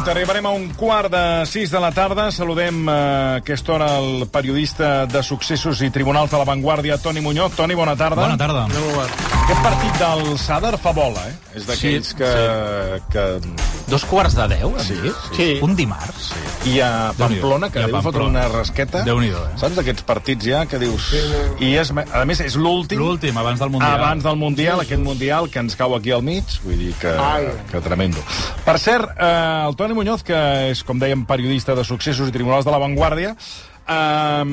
minut, 0.00 0.08
arribarem 0.08 0.46
a 0.46 0.50
un 0.50 0.68
quart 0.76 1.10
de 1.12 1.46
sis 1.46 1.70
de 1.70 1.80
la 1.80 1.90
tarda. 1.92 2.30
Saludem 2.32 2.88
eh, 2.88 2.92
a 2.92 3.34
aquesta 3.40 3.72
hora 3.74 3.90
el 3.98 4.26
periodista 4.32 5.06
de 5.06 5.22
successos 5.22 5.82
i 5.82 5.90
tribunals 5.90 6.30
de 6.30 6.38
la 6.38 6.44
Vanguardia, 6.44 6.98
Toni 6.98 7.20
Muñoz. 7.20 7.56
Toni, 7.56 7.74
bona 7.74 7.96
tarda. 7.96 8.22
Bona 8.22 8.38
tarda. 8.38 9.39
Aquest 9.50 9.64
partit 9.66 9.96
del 9.98 10.20
Sadar 10.38 10.76
fa 10.78 10.92
bola, 10.94 11.24
eh? 11.26 11.32
És 11.58 11.64
d'aquells 11.66 12.12
Sí, 12.12 12.14
que, 12.20 12.28
que... 13.10 13.22
Dos 13.90 14.04
quarts 14.06 14.36
de 14.38 14.44
deu, 14.52 14.76
Sí, 14.78 14.94
dit? 15.02 15.24
sí. 15.34 15.46
Un 15.66 15.74
dimarts. 15.74 16.28
I 16.70 16.76
a. 16.86 16.90
Pamplona, 17.18 17.66
que 17.74 17.80
I 17.82 17.88
a 17.88 17.88
deu 17.90 17.98
fotre 18.04 18.28
una 18.28 18.44
rasqueta. 18.46 19.00
Déu-n'hi-do, 19.02 19.40
eh? 19.48 19.56
Saps 19.58 19.74
d'aquests 19.74 20.06
partits 20.06 20.46
ja 20.46 20.60
que 20.70 20.78
dius... 20.78 21.08
I 21.58 21.72
és, 21.80 21.90
a 21.90 22.22
més, 22.30 22.44
és 22.46 22.54
l'últim. 22.54 23.02
L'últim, 23.02 23.42
abans 23.42 23.58
del 23.58 23.74
Mundial. 23.74 23.96
Abans 23.98 24.28
del 24.28 24.38
Mundial, 24.38 24.84
aquest 24.84 25.02
Mundial 25.02 25.50
que 25.50 25.58
ens 25.66 25.74
cau 25.74 25.98
aquí 25.98 26.14
al 26.14 26.22
mig, 26.22 26.46
vull 26.62 26.78
dir 26.78 26.94
que, 27.02 27.16
que 27.72 27.82
tremendo. 27.82 28.22
Per 28.62 28.78
cert, 28.78 29.16
eh, 29.18 29.66
el 29.66 29.74
Toni 29.74 29.98
Muñoz, 29.98 30.22
que 30.22 30.38
és, 30.70 30.84
com 30.86 31.02
dèiem, 31.02 31.26
periodista 31.26 31.74
de 31.74 31.82
successos 31.82 32.30
i 32.30 32.38
tribunals 32.38 32.70
de 32.70 32.70
la 32.70 32.78
Eh, 33.90 34.44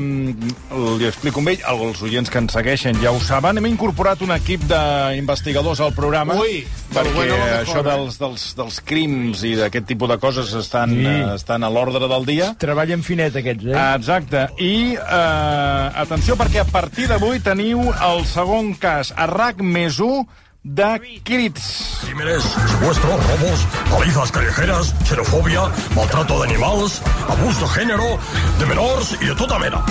li 0.98 1.08
explico 1.08 1.42
amb 1.44 1.52
ell, 1.52 1.64
els 1.74 2.02
oients 2.06 2.32
que 2.32 2.40
ens 2.42 2.56
segueixen 2.56 2.98
ja 3.04 3.12
ho 3.14 3.20
saben, 3.22 3.60
hem 3.60 3.68
incorporat 3.70 4.24
un 4.26 4.34
equip 4.36 4.64
d'investigadors 4.70 5.82
al 5.86 5.94
programa, 5.98 6.38
Ui, 6.42 6.64
perquè 6.94 7.14
bueno, 7.14 7.38
mejor, 7.38 7.54
això 7.60 7.84
dels, 7.86 8.18
dels, 8.22 8.48
dels 8.58 8.80
crims 8.88 9.44
i 9.48 9.54
d'aquest 9.60 9.88
tipus 9.92 10.12
de 10.14 10.18
coses 10.22 10.56
estan, 10.58 10.96
sí. 10.96 11.06
eh, 11.06 11.36
estan 11.36 11.68
a 11.68 11.72
l'ordre 11.74 12.10
del 12.10 12.26
dia. 12.30 12.50
Treballen 12.60 13.06
finet, 13.06 13.38
aquests, 13.38 13.70
eh? 13.70 13.78
Exacte. 14.00 14.48
I, 14.64 14.98
eh, 14.98 16.02
atenció, 16.06 16.40
perquè 16.40 16.64
a 16.64 16.70
partir 16.72 17.10
d'avui 17.12 17.44
teniu 17.46 17.88
el 17.94 18.26
segon 18.30 18.74
cas, 18.82 19.14
a 19.16 19.30
RAC 19.30 19.62
més 19.62 20.02
1, 20.04 20.26
de 20.68 21.20
crits. 21.24 22.02
Crímenes, 22.04 22.44
secuestros, 22.44 23.28
robos, 23.28 23.66
palizas 23.90 24.32
callejeras, 24.32 24.94
xenofobia, 25.06 25.72
maltrato 25.96 26.40
de 26.42 26.50
animals, 26.50 27.02
abús 27.30 27.60
de 27.60 27.68
género, 27.68 28.20
de 28.60 28.66
menors 28.66 29.16
i 29.22 29.26
de 29.26 29.36
tota 29.36 29.60
mena. 29.60 29.84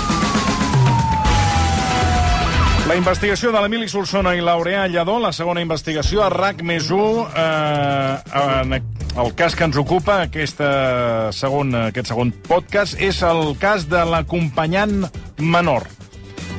La 2.87 2.95
investigació 2.95 3.50
de 3.50 3.61
l'Emili 3.65 3.89
Solsona 3.91 4.37
i 4.37 4.45
l'Aureà 4.45 4.84
Lledó, 4.87 5.17
la 5.19 5.33
segona 5.34 5.65
investigació 5.65 6.23
a 6.23 6.28
RAC 6.31 6.62
més 6.62 6.87
1, 6.93 7.25
eh, 7.34 8.20
en 8.61 8.77
el 8.77 9.34
cas 9.34 9.56
que 9.56 9.65
ens 9.67 9.81
ocupa, 9.81 10.20
aquesta 10.28 11.33
segon, 11.34 11.75
aquest 11.89 12.12
segon 12.12 12.31
podcast, 12.47 13.00
és 13.00 13.25
el 13.27 13.56
cas 13.59 13.89
de 13.91 14.05
l'acompanyant 14.06 15.09
menor. 15.41 15.89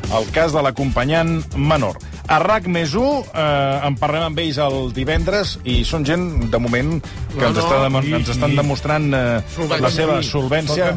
El 0.08 0.28
cas 0.36 0.52
de 0.56 0.64
l'acompanyant 0.64 1.38
menor. 1.56 2.02
A 2.28 2.40
RAC 2.44 2.66
més 2.68 2.92
1, 2.94 3.22
eh, 3.32 3.88
en 3.88 3.96
parlem 3.96 4.26
amb 4.28 4.40
ells 4.44 4.58
el 4.60 4.90
divendres 4.96 5.58
i 5.64 5.78
són 5.88 6.04
gent, 6.06 6.26
de 6.52 6.60
moment, 6.60 6.98
que 7.00 7.40
No, 7.40 7.48
ens, 7.48 7.56
no, 7.56 7.64
està, 7.64 7.78
demo- 7.86 8.02
sí, 8.04 8.12
ens 8.18 8.30
estan 8.34 8.50
sí. 8.52 8.58
demostrant 8.58 9.14
eh, 9.14 9.42
la 9.80 9.90
seva 9.90 10.18
Fi, 10.22 10.28
solvència, 10.28 10.90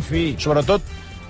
sobretot 0.42 0.82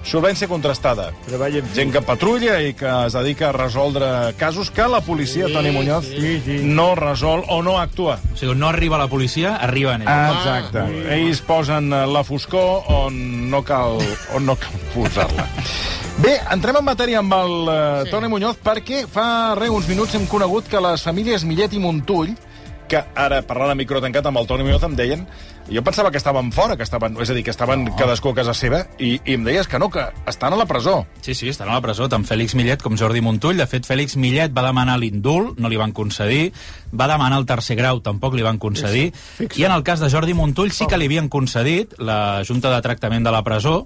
solvència 0.03 0.48
contrastada. 0.48 1.11
Treballen 1.27 1.61
finet. 1.67 1.77
Gent 1.77 1.92
que 1.92 2.01
patrulla 2.01 2.55
i 2.65 2.73
que 2.73 2.89
es 3.05 3.12
dedica 3.12 3.51
a 3.51 3.53
resoldre 3.53 4.09
casos 4.41 4.70
que 4.73 4.87
la 4.89 5.03
policia, 5.05 5.47
Sí, 5.47 5.53
Toni 5.53 5.70
Muñoz, 5.70 6.07
sí, 6.09 6.41
sí. 6.47 6.61
no 6.64 6.95
resol 6.95 7.45
o 7.48 7.61
no 7.62 7.77
actua. 7.79 8.17
O 8.33 8.37
sigui, 8.41 8.55
no 8.57 8.70
arriba 8.73 8.97
la 8.97 9.09
policia, 9.09 9.57
arriben 9.57 10.01
ells. 10.01 10.11
Ah, 10.11 10.33
exacte. 10.62 10.87
Ells 11.20 11.42
posen 11.42 11.91
la 11.91 12.25
foscor 12.25 12.85
on 12.89 13.51
no 13.51 13.61
cal, 13.62 13.98
on 14.33 14.47
no 14.48 14.57
cal 14.57 14.81
posar-la. 14.95 15.45
Bé, 16.21 16.35
entrem 16.53 16.77
en 16.77 16.85
matèria 16.85 17.23
amb 17.23 17.33
el 17.33 17.53
uh, 17.65 18.03
Toni 18.13 18.29
Muñoz 18.29 18.59
perquè 18.61 19.07
fa 19.09 19.55
res, 19.57 19.73
uns 19.73 19.87
minuts 19.89 20.13
hem 20.19 20.27
conegut 20.29 20.67
que 20.69 20.83
les 20.85 21.01
famílies 21.07 21.47
Millet 21.49 21.73
i 21.73 21.81
Montull 21.81 22.35
que 22.91 23.01
ara, 23.15 23.39
parlant 23.47 23.71
a 23.73 23.79
micro 23.79 24.03
tancat 24.03 24.27
amb 24.27 24.41
el 24.41 24.48
Toni 24.51 24.67
Muñoz, 24.67 24.85
em 24.85 24.98
deien... 24.98 25.25
Jo 25.71 25.85
pensava 25.87 26.11
que 26.11 26.19
estaven 26.19 26.48
fora, 26.51 26.75
que 26.75 26.83
estaven, 26.83 27.15
és 27.23 27.31
a 27.31 27.35
dir, 27.37 27.45
que 27.47 27.53
estaven 27.53 27.85
no. 27.87 27.93
cadascú 27.95 28.33
a 28.33 28.35
casa 28.35 28.57
seva, 28.59 28.81
i, 28.98 29.13
i 29.23 29.37
em 29.37 29.45
deies 29.47 29.69
que 29.71 29.79
no, 29.79 29.87
que 29.95 30.03
estan 30.27 30.57
a 30.57 30.59
la 30.59 30.67
presó. 30.67 31.05
Sí, 31.23 31.36
sí, 31.39 31.47
estan 31.53 31.70
a 31.70 31.77
la 31.77 31.85
presó, 31.85 32.09
tant 32.11 32.25
Fèlix 32.27 32.57
Millet 32.59 32.83
com 32.83 32.98
Jordi 32.98 33.23
Montull. 33.23 33.61
De 33.63 33.69
fet, 33.70 33.86
Fèlix 33.86 34.19
Millet 34.19 34.51
va 34.57 34.64
demanar 34.67 34.98
l'indult, 34.98 35.61
no 35.63 35.70
li 35.70 35.79
van 35.79 35.95
concedir. 35.95 36.48
Va 36.91 37.07
demanar 37.07 37.39
el 37.39 37.47
tercer 37.47 37.79
grau, 37.79 38.03
tampoc 38.03 38.35
li 38.35 38.42
van 38.42 38.59
concedir. 38.59 39.13
I 39.47 39.69
en 39.69 39.77
el 39.77 39.86
cas 39.86 40.03
de 40.03 40.11
Jordi 40.11 40.35
Montull 40.35 40.75
sí 40.75 40.91
que 40.91 40.98
li 40.98 41.07
havien 41.07 41.30
concedit 41.30 41.95
la 42.03 42.42
Junta 42.48 42.75
de 42.75 42.83
Tractament 42.83 43.30
de 43.30 43.36
la 43.36 43.45
Presó. 43.47 43.85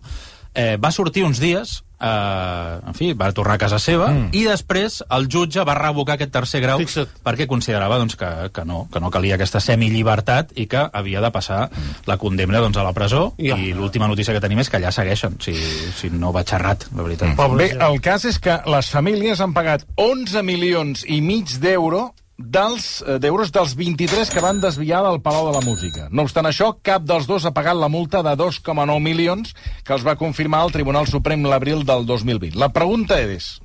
Eh, 0.55 0.79
va 0.81 0.95
sortir 0.95 1.27
uns 1.29 1.43
dies, 1.43 1.83
eh, 2.05 2.81
en 2.89 2.97
fi, 2.97 3.13
va 3.19 3.31
tornar 3.37 3.57
a 3.57 3.63
casa 3.63 3.81
seva, 3.83 4.11
mm. 4.13 4.33
i 4.37 4.45
després 4.49 5.01
el 5.17 5.29
jutge 5.33 5.65
va 5.67 5.77
revocar 5.79 6.19
aquest 6.19 6.35
tercer 6.35 6.61
grau 6.65 6.81
Fixa't. 6.83 7.21
perquè 7.25 7.49
considerava 7.51 7.99
doncs, 8.01 8.19
que, 8.21 8.31
que, 8.55 8.65
no, 8.69 8.85
que 8.93 9.03
no 9.03 9.11
calia 9.15 9.39
aquesta 9.39 9.63
semillibertat 9.65 10.55
i 10.61 10.69
que 10.71 10.87
havia 10.93 11.23
de 11.25 11.31
passar 11.35 11.69
la 12.09 12.19
condemna 12.21 12.63
doncs, 12.63 12.79
a 12.81 12.87
la 12.87 12.95
presó. 12.97 13.27
Ja. 13.39 13.57
I 13.59 13.73
l'última 13.77 14.09
notícia 14.11 14.35
que 14.35 14.43
tenim 14.45 14.61
és 14.63 14.71
que 14.71 14.81
allà 14.81 14.93
segueixen, 14.95 15.39
si, 15.45 15.55
si 15.99 16.11
no 16.13 16.33
va 16.35 16.45
xerrat, 16.47 16.89
la 16.95 17.07
veritat. 17.07 17.35
Mm. 17.35 17.59
Bé, 17.61 17.71
el 17.89 18.01
cas 18.05 18.27
és 18.29 18.41
que 18.43 18.59
les 18.71 18.91
famílies 18.93 19.41
han 19.41 19.55
pagat 19.57 19.87
11 20.01 20.45
milions 20.47 21.07
i 21.09 21.21
mig 21.25 21.57
d'euro 21.63 22.11
dels 22.37 22.99
eh, 23.07 23.19
d'euros 23.23 23.53
dels 23.55 23.75
23 23.79 24.31
que 24.33 24.43
van 24.43 24.61
desviar 24.61 25.05
del 25.07 25.21
Palau 25.23 25.49
de 25.49 25.55
la 25.59 25.63
Música. 25.65 26.09
No 26.11 26.27
obstant 26.27 26.49
això, 26.51 26.73
cap 26.83 27.07
dels 27.07 27.29
dos 27.31 27.47
ha 27.47 27.55
pagat 27.55 27.79
la 27.79 27.89
multa 27.93 28.25
de 28.27 28.35
2,9 28.39 28.99
milions 29.03 29.55
que 29.85 29.95
els 29.95 30.07
va 30.07 30.19
confirmar 30.19 30.65
el 30.67 30.75
Tribunal 30.75 31.07
Suprem 31.07 31.47
l'abril 31.47 31.85
del 31.87 32.07
2020. 32.07 32.59
La 32.59 32.73
pregunta 32.75 33.21
és, 33.23 33.59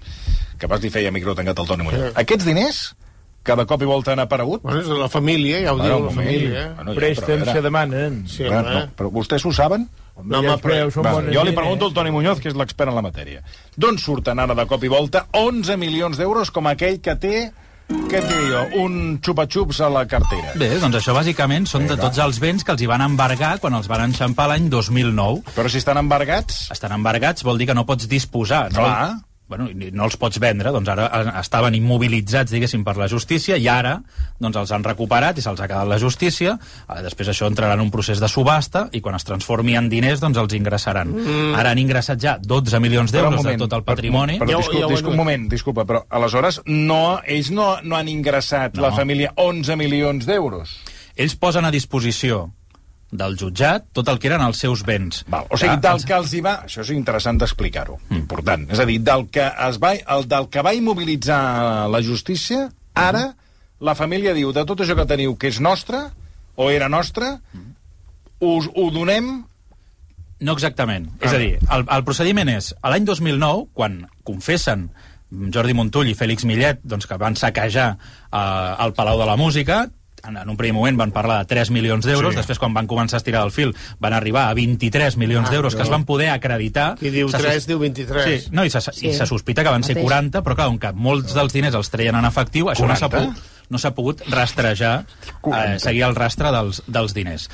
que 0.59 0.69
vas 0.69 0.81
dir 0.81 0.93
feia 0.93 1.11
micro 1.11 1.35
tancat 1.35 1.59
el 1.59 1.69
Toni 1.69 1.87
Muñoz, 1.87 2.11
aquests 2.19 2.45
diners 2.45 2.81
que 3.43 3.55
de 3.55 3.65
cop 3.65 3.81
i 3.81 3.87
volta 3.87 4.11
han 4.13 4.19
aparegut... 4.21 4.61
Bueno, 4.61 4.81
és 4.83 4.89
de 4.91 4.97
la 4.99 5.07
família, 5.09 5.61
ja 5.63 5.71
ho 5.73 5.79
Bueno, 5.79 5.95
diu 5.95 6.05
la 6.05 6.11
família. 6.13 6.65
Bueno, 6.75 6.91
ja, 6.91 6.97
Préstems 6.99 7.45
però 7.47 7.55
se 7.55 7.61
demanen. 7.63 8.19
Sí, 8.27 8.43
home. 8.45 8.61
no, 8.67 8.81
però 8.99 9.09
vostès 9.15 9.45
ho 9.47 9.53
saben? 9.55 9.87
No, 10.19 10.41
ja 10.43 10.57
home, 10.57 10.57
preus 10.61 10.97
són 10.97 11.07
Va, 11.07 11.13
jo 11.31 11.45
li 11.47 11.55
pregunto 11.55 11.87
eh? 11.87 11.89
al 11.89 11.95
Toni 11.95 12.11
Muñoz, 12.11 12.41
que 12.43 12.51
és 12.51 12.57
l'expert 12.59 12.91
en 12.91 12.99
la 12.99 13.05
matèria. 13.05 13.41
D'on 13.79 13.97
surten 13.97 14.43
ara 14.43 14.57
de 14.59 14.67
cop 14.69 14.83
i 14.83 14.91
volta 14.91 15.25
11 15.39 15.79
milions 15.79 16.19
d'euros 16.19 16.51
com 16.51 16.67
aquell 16.67 16.99
que 17.01 17.15
té 17.15 17.35
què 18.09 18.19
té 18.25 18.37
jo? 18.49 18.61
Un 18.81 19.19
xupa-xups 19.25 19.79
a 19.85 19.89
la 19.93 20.03
cartera. 20.09 20.53
Bé, 20.57 20.69
doncs 20.81 20.97
això 20.99 21.13
bàsicament 21.13 21.67
són 21.69 21.87
de 21.89 21.97
tots 21.99 22.21
els 22.23 22.39
béns 22.41 22.65
que 22.65 22.73
els 22.73 22.81
hi 22.81 22.89
van 22.89 23.03
embargar 23.05 23.55
quan 23.61 23.77
els 23.77 23.89
van 23.89 24.07
enxampar 24.07 24.47
l'any 24.49 24.69
2009. 24.73 25.55
Però 25.55 25.69
si 25.69 25.81
estan 25.81 26.01
embargats... 26.01 26.67
Estan 26.73 26.93
embargats 26.97 27.45
vol 27.45 27.61
dir 27.61 27.69
que 27.69 27.77
no 27.77 27.85
pots 27.89 28.09
disposar. 28.09 28.67
No? 28.73 28.85
Clar. 28.85 29.28
Bueno, 29.49 29.65
i 29.69 29.89
no 29.91 30.05
els 30.05 30.15
pots 30.21 30.37
vendre, 30.39 30.69
doncs 30.71 30.87
ara 30.93 31.07
eh, 31.09 31.31
estaven 31.39 31.73
immobilitzats, 31.73 32.51
diguéssim, 32.53 32.83
per 32.85 32.93
la 33.01 33.07
justícia, 33.09 33.57
i 33.57 33.65
ara 33.67 33.95
doncs 34.39 34.59
els 34.61 34.71
han 34.75 34.83
recuperat 34.85 35.37
i 35.37 35.41
se'ls 35.41 35.59
ha 35.59 35.67
quedat 35.67 35.87
la 35.89 35.97
justícia. 35.99 36.53
Eh, 36.87 37.01
Després 37.01 37.31
això 37.33 37.47
entrarà 37.49 37.73
en 37.73 37.81
un 37.81 37.89
procés 37.89 38.21
de 38.21 38.29
subhasta 38.29 38.87
i 38.93 39.01
quan 39.01 39.15
es 39.17 39.25
transformi 39.25 39.73
en 39.75 39.89
diners, 39.89 40.21
doncs 40.21 40.37
els 40.37 40.53
ingressaran. 40.53 41.09
Mm. 41.17 41.55
Ara 41.57 41.71
han 41.73 41.81
ingressat 41.81 42.21
ja 42.21 42.37
12 42.37 42.79
milions 42.79 43.11
d'euros 43.11 43.41
de 43.43 43.57
tot 43.57 43.73
el 43.73 43.83
per- 43.83 43.95
patrimoni. 43.95 44.37
Però, 44.39 44.49
Ja 44.51 44.57
ho- 44.57 44.59
disculpa, 44.61 44.79
ja 44.79 44.85
ho 44.85 44.89
disculpa, 44.93 45.11
un 45.11 45.17
moment, 45.17 45.49
disculpa, 45.49 45.85
però 45.89 46.03
aleshores 46.09 46.61
no, 46.67 47.19
ells 47.25 47.49
no, 47.51 47.79
no 47.81 47.95
han 47.97 48.07
ingressat, 48.07 48.75
No. 48.77 48.83
la 48.85 48.91
família, 48.93 49.33
11 49.35 49.75
milions 49.75 50.25
d'euros. 50.29 50.77
Ells 51.15 51.35
posen 51.35 51.65
a 51.65 51.71
disposició 51.71 52.51
del 53.11 53.35
jutjat 53.39 53.87
tot 53.95 54.09
el 54.11 54.19
que 54.21 54.29
eren 54.29 54.43
els 54.45 54.61
seus 54.61 54.83
béns. 54.85 55.23
Val. 55.27 55.47
O 55.49 55.57
sigui, 55.57 55.75
Clar, 55.79 55.81
del 55.87 56.05
que 56.05 56.15
els 56.17 56.33
hi 56.33 56.41
va... 56.45 56.55
Això 56.67 56.83
és 56.85 56.93
interessant 56.93 57.39
d'explicar-ho, 57.41 57.97
important. 58.15 58.67
És 58.69 58.81
a 58.81 58.85
dir, 58.89 58.99
del 59.05 59.27
que, 59.33 59.47
es 59.67 59.81
va, 59.81 59.95
el, 59.97 60.27
del 60.29 60.49
que 60.53 60.63
va 60.65 60.75
immobilitzar 60.77 61.41
la 61.89 62.01
justícia, 62.05 62.67
ara 62.93 63.31
la 63.79 63.95
família 63.95 64.35
diu, 64.37 64.53
de 64.53 64.65
tot 64.67 64.83
això 64.83 64.95
que 64.97 65.07
teniu 65.09 65.35
que 65.39 65.49
és 65.49 65.59
nostre, 65.63 66.03
o 66.59 66.69
era 66.69 66.89
nostre, 66.91 67.37
us 68.39 68.71
ho 68.73 68.89
donem 68.95 69.37
No 70.39 70.53
exactament. 70.55 71.09
Ah. 71.17 71.25
És 71.27 71.33
a 71.35 71.39
dir, 71.41 71.49
el, 71.59 71.81
el 71.91 72.03
procediment 72.07 72.47
és, 72.47 72.69
a 72.79 72.93
l'any 72.93 73.03
2009, 73.03 73.65
quan 73.75 74.05
confessen 74.23 74.85
Jordi 75.29 75.75
Montull 75.75 76.07
i 76.07 76.15
Fèlix 76.15 76.45
Millet 76.47 76.79
doncs, 76.87 77.09
que 77.09 77.17
van 77.19 77.35
saquejar 77.35 77.89
eh, 77.91 78.39
el 78.85 78.93
Palau 78.95 79.19
de 79.19 79.27
la 79.27 79.35
Música, 79.35 79.81
en, 80.27 80.37
en 80.37 80.49
un 80.49 80.57
primer 80.57 80.73
moment 80.73 80.97
van 80.97 81.11
parlar 81.11 81.39
de 81.39 81.45
3 81.45 81.69
milions 81.71 82.05
d'euros, 82.05 82.33
Sí. 82.33 82.37
després 82.37 82.59
quan 82.59 82.73
van 82.73 82.87
començar 82.87 83.15
a 83.15 83.21
estirar 83.23 83.43
el 83.45 83.51
fil 83.51 83.75
van 83.99 84.13
arribar 84.13 84.47
a 84.49 84.53
23 84.53 85.17
milions 85.17 85.47
Ah, 85.47 85.51
d'euros 85.51 85.75
que 85.75 85.81
es 85.83 85.89
van 85.89 86.05
poder 86.05 86.29
acreditar. 86.29 86.95
Qui 86.99 87.09
diu 87.09 87.29
Se 87.29 87.37
3 87.37 87.53
sos- 87.55 87.67
diu 87.67 87.79
23. 87.79 88.43
Sí, 88.43 88.49
no, 88.51 88.65
i 88.65 88.69
se, 88.69 88.81
sí. 88.81 89.07
i 89.07 89.13
se 89.13 89.25
sospita 89.25 89.63
que 89.63 89.69
van 89.69 89.83
ser 89.83 89.95
Mateix. 89.95 90.03
40, 90.09 90.43
però 90.43 90.55
clar, 90.55 90.79
que 90.79 90.91
molts 90.93 91.33
dels 91.33 91.53
diners 91.53 91.75
els 91.75 91.89
treien 91.89 92.15
en 92.15 92.25
efectiu, 92.25 92.67
això 92.69 92.87
no 92.87 92.95
s'ha 92.95 93.09
40? 93.09 93.33
pogut, 93.33 93.43
no 93.69 93.77
s'ha 93.77 93.91
pogut 93.93 94.21
rastrejar, 94.29 95.05
40. 95.41 95.75
eh, 95.75 95.79
seguir 95.79 96.03
el 96.03 96.15
rastre 96.15 96.51
dels, 96.51 96.81
dels 96.87 97.13
diners. 97.13 97.49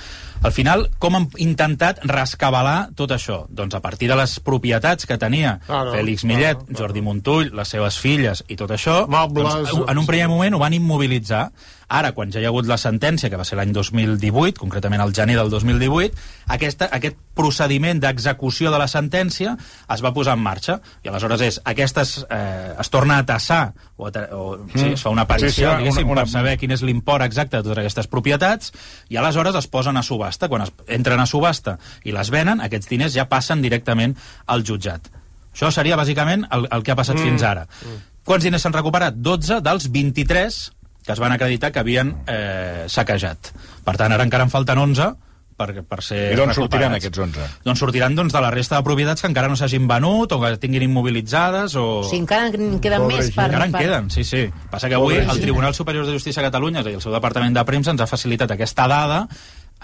Al 0.45 0.53
final, 0.53 0.87
com 1.01 1.15
han 1.17 1.27
intentat 1.41 1.99
rescabalar 2.05 2.91
tot 2.95 3.11
això? 3.15 3.45
Doncs 3.49 3.75
a 3.75 3.81
partir 3.81 4.07
de 4.11 4.15
les 4.19 4.37
propietats 4.39 5.05
que 5.09 5.17
tenia 5.21 5.59
Claro, 5.65 5.91
Fèlix 5.95 6.23
Millet, 6.23 6.59
claro, 6.59 6.65
claro. 6.67 6.79
Jordi 6.83 7.01
Montull, 7.01 7.49
les 7.57 7.67
seves 7.75 7.97
filles 7.99 8.43
i 8.47 8.55
tot 8.59 8.69
això, 8.75 9.07
Mobles, 9.09 9.53
doncs, 9.71 9.89
en 9.91 9.97
un 9.97 10.05
primer 10.05 10.27
moment 10.29 10.53
ho 10.55 10.59
van 10.61 10.73
immobilitzar. 10.77 11.49
Ara, 11.87 12.13
quan 12.17 12.31
ja 12.33 12.39
hi 12.41 12.45
ha 12.47 12.49
hagut 12.49 12.65
la 12.65 12.79
sentència, 12.81 13.29
que 13.29 13.37
va 13.37 13.43
ser 13.45 13.59
l'any 13.59 13.69
2018, 13.71 14.57
concretament 14.57 15.03
el 15.03 15.11
gener 15.13 15.35
del 15.37 15.51
2018, 15.53 16.15
aquesta, 16.49 16.87
aquest 16.97 17.15
procediment 17.37 17.99
d'execució 18.01 18.71
de 18.73 18.79
la 18.81 18.87
sentència 18.89 19.53
es 19.93 20.01
va 20.01 20.11
posar 20.15 20.33
en 20.33 20.41
marxa. 20.41 20.79
I 21.05 21.11
aleshores 21.11 21.43
és, 21.45 21.59
aquestes, 21.63 22.15
eh, 22.29 22.73
es 22.81 22.89
torna 22.89 23.19
a 23.21 23.25
tassar, 23.29 23.73
o, 23.97 24.07
a 24.09 24.25
o 24.33 24.65
sí, 24.73 24.87
es 24.95 25.03
fa 25.05 25.11
una 25.13 25.27
aparició, 25.29 25.51
Sí, 25.69 25.75
sí, 25.77 25.83
diguéssim, 25.83 26.07
una- 26.09 26.13
una- 26.13 26.23
per 26.25 26.31
saber 26.33 26.57
quin 26.57 26.71
és 26.73 26.81
l'import 26.81 27.23
exacte 27.23 27.57
de 27.57 27.63
totes 27.63 27.77
aquestes 27.83 28.07
propietats, 28.07 28.73
i 29.09 29.17
aleshores 29.21 29.53
es 29.61 29.67
posen 29.67 29.97
a 29.97 30.03
subhasta. 30.03 30.34
Quan 30.39 30.65
es 30.65 30.73
entren 30.87 31.21
a 31.21 31.27
subhasta 31.29 31.77
i 32.03 32.15
les 32.15 32.31
venen, 32.33 32.61
aquests 32.61 32.91
diners 32.91 33.15
ja 33.15 33.27
passen 33.31 33.63
directament 33.63 34.15
al 34.45 34.65
jutjat. 34.67 35.09
Això 35.55 35.71
seria, 35.71 35.95
bàsicament, 35.95 36.47
el, 36.51 36.67
el 36.71 36.83
que 36.83 36.91
ha 36.91 36.99
passat 36.99 37.15
mm. 37.15 37.27
fins 37.29 37.43
ara. 37.47 37.65
Mm. 37.65 38.01
Quants 38.25 38.43
diners 38.43 38.65
s'han 38.65 38.75
recuperat? 38.75 39.15
12 39.15 39.61
dels 39.63 39.91
23 39.93 40.63
que 41.05 41.13
es 41.13 41.19
van 41.21 41.31
acreditar 41.31 41.71
que 41.71 41.79
havien 41.79 42.15
eh, 42.25 42.85
saquejat. 42.89 43.51
Per 43.85 43.93
tant, 43.93 44.11
ara 44.11 44.25
encara 44.25 44.47
en 44.47 44.49
falten 44.49 44.79
11 44.81 45.11
per, 45.55 45.69
per 45.87 46.01
ser 46.03 46.33
I 46.33 46.37
d'on 46.37 46.51
sortiran 46.55 46.95
aquests 46.97 47.21
11? 47.23 47.45
Doncs 47.63 47.79
sortiran 47.79 48.15
doncs, 48.17 48.33
de 48.35 48.41
la 48.43 48.49
resta 48.51 48.79
de 48.79 48.83
propietats 48.83 49.23
que 49.23 49.29
encara 49.29 49.47
no 49.47 49.55
s'hagin 49.55 49.85
venut 49.87 50.33
o 50.35 50.39
que 50.41 50.51
tinguin 50.59 50.83
immobilitzades 50.89 51.77
o... 51.79 51.85
O 52.01 52.07
sigui, 52.09 52.25
encara 52.25 52.49
en 52.49 52.81
queden 52.83 53.05
Pobre 53.05 53.21
més 53.21 53.29
per... 53.35 53.45
Encara 53.47 53.69
en 53.69 53.75
per... 53.77 53.83
queden, 53.85 54.09
sí, 54.11 54.25
sí. 54.27 54.43
Passa 54.71 54.89
que 54.91 54.97
avui 54.97 55.15
Pobre 55.21 55.37
el. 55.37 55.43
Tribunal 55.45 55.77
Superior 55.77 56.09
de 56.09 56.17
Justícia 56.17 56.41
de 56.41 56.49
Catalunya 56.49 56.83
i 56.83 56.97
el 56.97 57.05
seu 57.05 57.15
departament 57.15 57.55
de 57.55 57.63
premsa 57.69 57.93
ens 57.93 58.03
ha 58.03 58.09
facilitat 58.09 58.51
aquesta 58.57 58.89
dada 58.91 59.21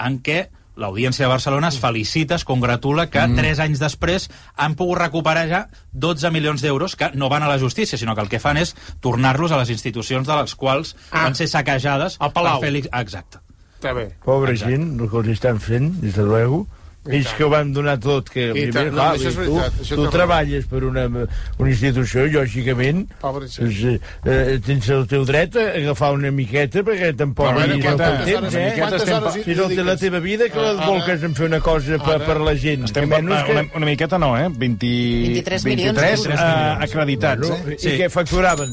en 0.06 0.18
què 0.22 0.48
l'Audiència 0.74 1.26
de 1.26 1.28
Barcelona 1.28 1.68
es 1.68 1.76
felicita, 1.78 2.34
es 2.40 2.46
congratula 2.48 3.10
que 3.12 3.20
mm. 3.20 3.36
tres 3.36 3.58
anys 3.60 3.78
després 3.82 4.30
han 4.56 4.72
pogut 4.74 4.98
recuperar 5.02 5.42
ja 5.50 5.60
12 5.92 6.30
milions 6.32 6.62
d'euros 6.64 6.96
que 6.96 7.10
no 7.12 7.28
van 7.28 7.42
a 7.44 7.48
la 7.50 7.58
justícia, 7.60 7.98
sinó 8.00 8.14
que 8.16 8.22
el 8.24 8.30
que 8.32 8.40
fan 8.40 8.56
és 8.56 8.72
tornar-los 9.04 9.52
a 9.52 9.58
les 9.60 9.70
institucions 9.70 10.26
de 10.26 10.36
les 10.40 10.54
quals 10.56 10.94
Ah. 11.10 11.24
van 11.26 11.34
ser 11.36 11.48
saquejades 11.48 12.16
Al 12.20 12.32
Palau. 12.32 12.60
per 12.60 12.68
Fèlix... 12.70 12.88
Ah, 12.90 13.02
Exacte. 13.02 13.38
Està 13.82 13.92
bé. 13.92 14.14
Pobra 14.24 14.52
Exacte. 14.52 14.72
gent, 14.78 15.00
el 15.00 15.10
que 15.10 15.16
els 15.18 15.28
estan 15.28 15.60
fent, 15.60 15.92
des 16.00 16.14
de 16.16 16.22
luego. 16.24 16.66
Ells 17.10 17.32
que 17.34 17.42
ho 17.42 17.48
van 17.50 17.72
donar 17.74 17.96
tot, 17.98 18.28
que 18.30 18.44
I 18.50 18.52
primer, 18.52 18.72
tant, 18.76 18.86
no, 18.92 18.94
clar, 18.94 19.14
és 19.16 19.34
tu, 19.34 19.40
veritat, 19.40 19.78
tu 19.88 19.96
raó. 20.04 20.10
treballes 20.14 20.66
per 20.70 20.84
una, 20.86 21.02
una 21.10 21.68
institució, 21.72 22.28
lògicament, 22.30 23.08
Pobre 23.20 23.48
doncs, 23.50 23.80
eh, 23.90 23.96
eh, 24.24 24.60
tens 24.62 24.86
el 24.94 25.08
teu 25.10 25.24
dret 25.26 25.56
a 25.58 25.64
agafar 25.80 26.12
una 26.14 26.30
miqueta, 26.30 26.84
perquè 26.86 27.10
tampoc 27.18 27.48
Però, 27.48 27.64
hi 27.64 27.72
bueno, 27.72 27.80
quantes 27.82 28.06
teu 28.06 28.38
hores- 28.38 28.52
temps, 28.52 28.54
eh? 28.54 28.74
quantes 28.78 29.08
hores 29.08 29.40
si 29.44 29.54
no 29.58 29.66
té 29.72 29.82
la 29.82 29.96
teva 29.96 30.20
vida, 30.20 30.48
que 30.48 30.58
Ara- 30.62 30.86
volques 30.86 31.22
en 31.26 31.34
fer 31.34 31.46
una 31.50 31.60
cosa 31.60 31.98
per, 31.98 32.14
ara- 32.20 32.24
per 32.30 32.38
la 32.40 32.54
gent. 32.54 32.84
Estem 32.84 33.08
que 33.10 33.16
menys 33.18 33.48
una, 33.50 33.60
una, 33.60 33.66
una 33.82 33.86
miqueta 33.86 34.18
no, 34.22 34.36
eh? 34.38 34.46
20, 34.48 34.86
23 35.26 35.64
milions 35.64 35.98
23 35.98 36.22
d'euros. 36.22 36.40
eh, 36.40 36.84
acreditats, 36.86 37.48
Bueno, 37.48 37.68
eh? 37.68 37.74
I 37.74 37.78
Sí. 37.82 37.98
què 37.98 38.10
facturaven? 38.10 38.70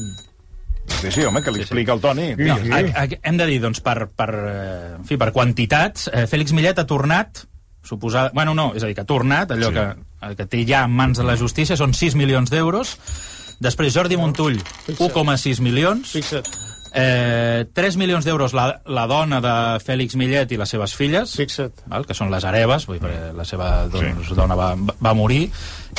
Sí, 1.00 1.10
sí, 1.10 1.22
home, 1.24 1.42
que 1.42 1.50
li 1.52 1.60
explica 1.62 1.92
el 1.94 2.00
Toni. 2.00 2.34
No, 2.36 2.56
sí. 2.58 2.70
a, 2.70 3.02
a, 3.02 3.08
hem 3.22 3.36
de 3.38 3.46
dir, 3.46 3.60
doncs, 3.62 3.80
per, 3.80 4.08
per, 4.14 4.30
eh, 4.34 4.94
en 4.98 5.04
fi, 5.06 5.16
per 5.16 5.30
quantitats, 5.32 6.08
eh, 6.12 6.26
Fèlix 6.30 6.52
Millet 6.52 6.78
ha 6.78 6.86
tornat, 6.86 7.44
suposada... 7.82 8.30
Bueno, 8.34 8.54
no, 8.54 8.72
és 8.74 8.82
a 8.82 8.86
dir, 8.86 8.94
que 8.94 9.02
ha 9.02 9.08
tornat, 9.08 9.50
allò 9.52 9.68
Sí. 9.70 9.74
que, 9.74 10.34
que 10.36 10.46
té 10.46 10.64
ja 10.68 10.84
en 10.84 10.92
mans 10.92 11.18
de 11.18 11.24
la 11.24 11.36
justícia, 11.36 11.76
són 11.76 11.94
6 11.94 12.14
milions 12.16 12.50
d'euros. 12.50 12.96
Després, 13.60 13.92
Jordi 13.94 14.16
Montull, 14.16 14.58
1,6 14.98 15.60
milions. 15.60 16.10
Fixa't, 16.16 16.46
Eh, 16.92 17.66
3 17.72 17.94
milions 18.00 18.24
d'euros 18.26 18.50
la, 18.52 18.80
la 18.90 19.04
dona 19.06 19.38
de 19.40 19.52
Fèlix 19.78 20.16
Millet 20.18 20.50
i 20.50 20.56
les 20.58 20.68
seves 20.74 20.90
filles, 20.98 21.36
fixa't. 21.38 21.84
val, 21.86 22.02
que 22.04 22.16
són 22.18 22.32
les 22.32 22.42
hereves, 22.42 22.82
vull 22.88 22.98
dir, 22.98 23.04
perquè 23.04 23.28
la 23.38 23.44
seva 23.46 23.68
doncs, 23.86 24.26
sí. 24.26 24.34
dona 24.34 24.56
va, 24.58 24.72
va 24.98 25.12
morir. 25.14 25.44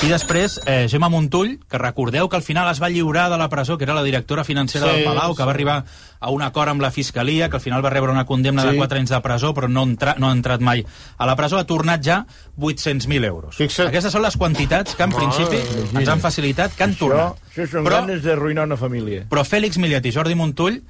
I 0.03 0.09
després, 0.11 0.59
eh, 0.65 0.89
Gemma 0.91 1.07
Montull, 1.07 1.61
que 1.71 1.79
recordeu 1.79 2.27
que 2.27 2.35
al 2.35 2.43
final 2.43 2.67
es 2.73 2.81
va 2.83 2.89
lliurar 2.91 3.29
de 3.31 3.37
la 3.39 3.47
presó, 3.47 3.77
que 3.77 3.85
era 3.87 3.95
la 3.95 4.03
directora 4.03 4.43
financera 4.43 4.89
Sí, 4.91 4.97
del 4.97 5.05
Palau, 5.05 5.31
que 5.31 5.43
sí. 5.43 5.47
va 5.47 5.51
arribar 5.55 5.85
a 6.21 6.29
un 6.29 6.43
acord 6.45 6.69
amb 6.69 6.81
la 6.85 6.91
Fiscalia, 6.93 7.49
que 7.49 7.57
al 7.57 7.61
final 7.63 7.81
va 7.83 7.89
rebre 7.89 8.11
una 8.13 8.25
condemna 8.29 8.63
de 8.63 8.71
Sí. 8.71 8.77
4 8.77 8.99
anys 8.99 9.09
de 9.09 9.19
presó, 9.25 9.53
però 9.57 9.67
no, 9.67 9.81
entra, 9.83 10.13
no 10.19 10.29
ha 10.29 10.31
entrat 10.37 10.61
mai 10.61 10.85
a 11.17 11.25
la 11.25 11.35
presó, 11.35 11.57
ha 11.57 11.65
tornat 11.65 12.03
ja 12.05 12.25
800.000 12.59 13.25
euros. 13.25 13.55
Fixa't. 13.57 13.87
Aquestes 13.89 14.13
són 14.13 14.21
les 14.21 14.37
quantitats 14.37 14.93
que, 14.95 15.03
en 15.03 15.09
Mare 15.09 15.25
principi, 15.25 15.57
de 15.57 15.99
ens 15.99 16.09
han 16.13 16.19
facilitat, 16.21 16.75
que 16.77 16.83
han 16.85 16.93
Això, 16.93 16.99
tornat. 17.09 17.41
això 17.55 17.67
són 17.71 17.83
Però- 17.85 18.01
ganes 18.05 18.21
d'arruïnar 18.23 18.63
una 18.69 18.77
família. 18.77 19.25
però 19.29 19.43
Fèlix 19.43 19.77
Millet 19.77 20.05
i 20.05 20.11
Jordi 20.11 20.35
Montull 20.35 20.83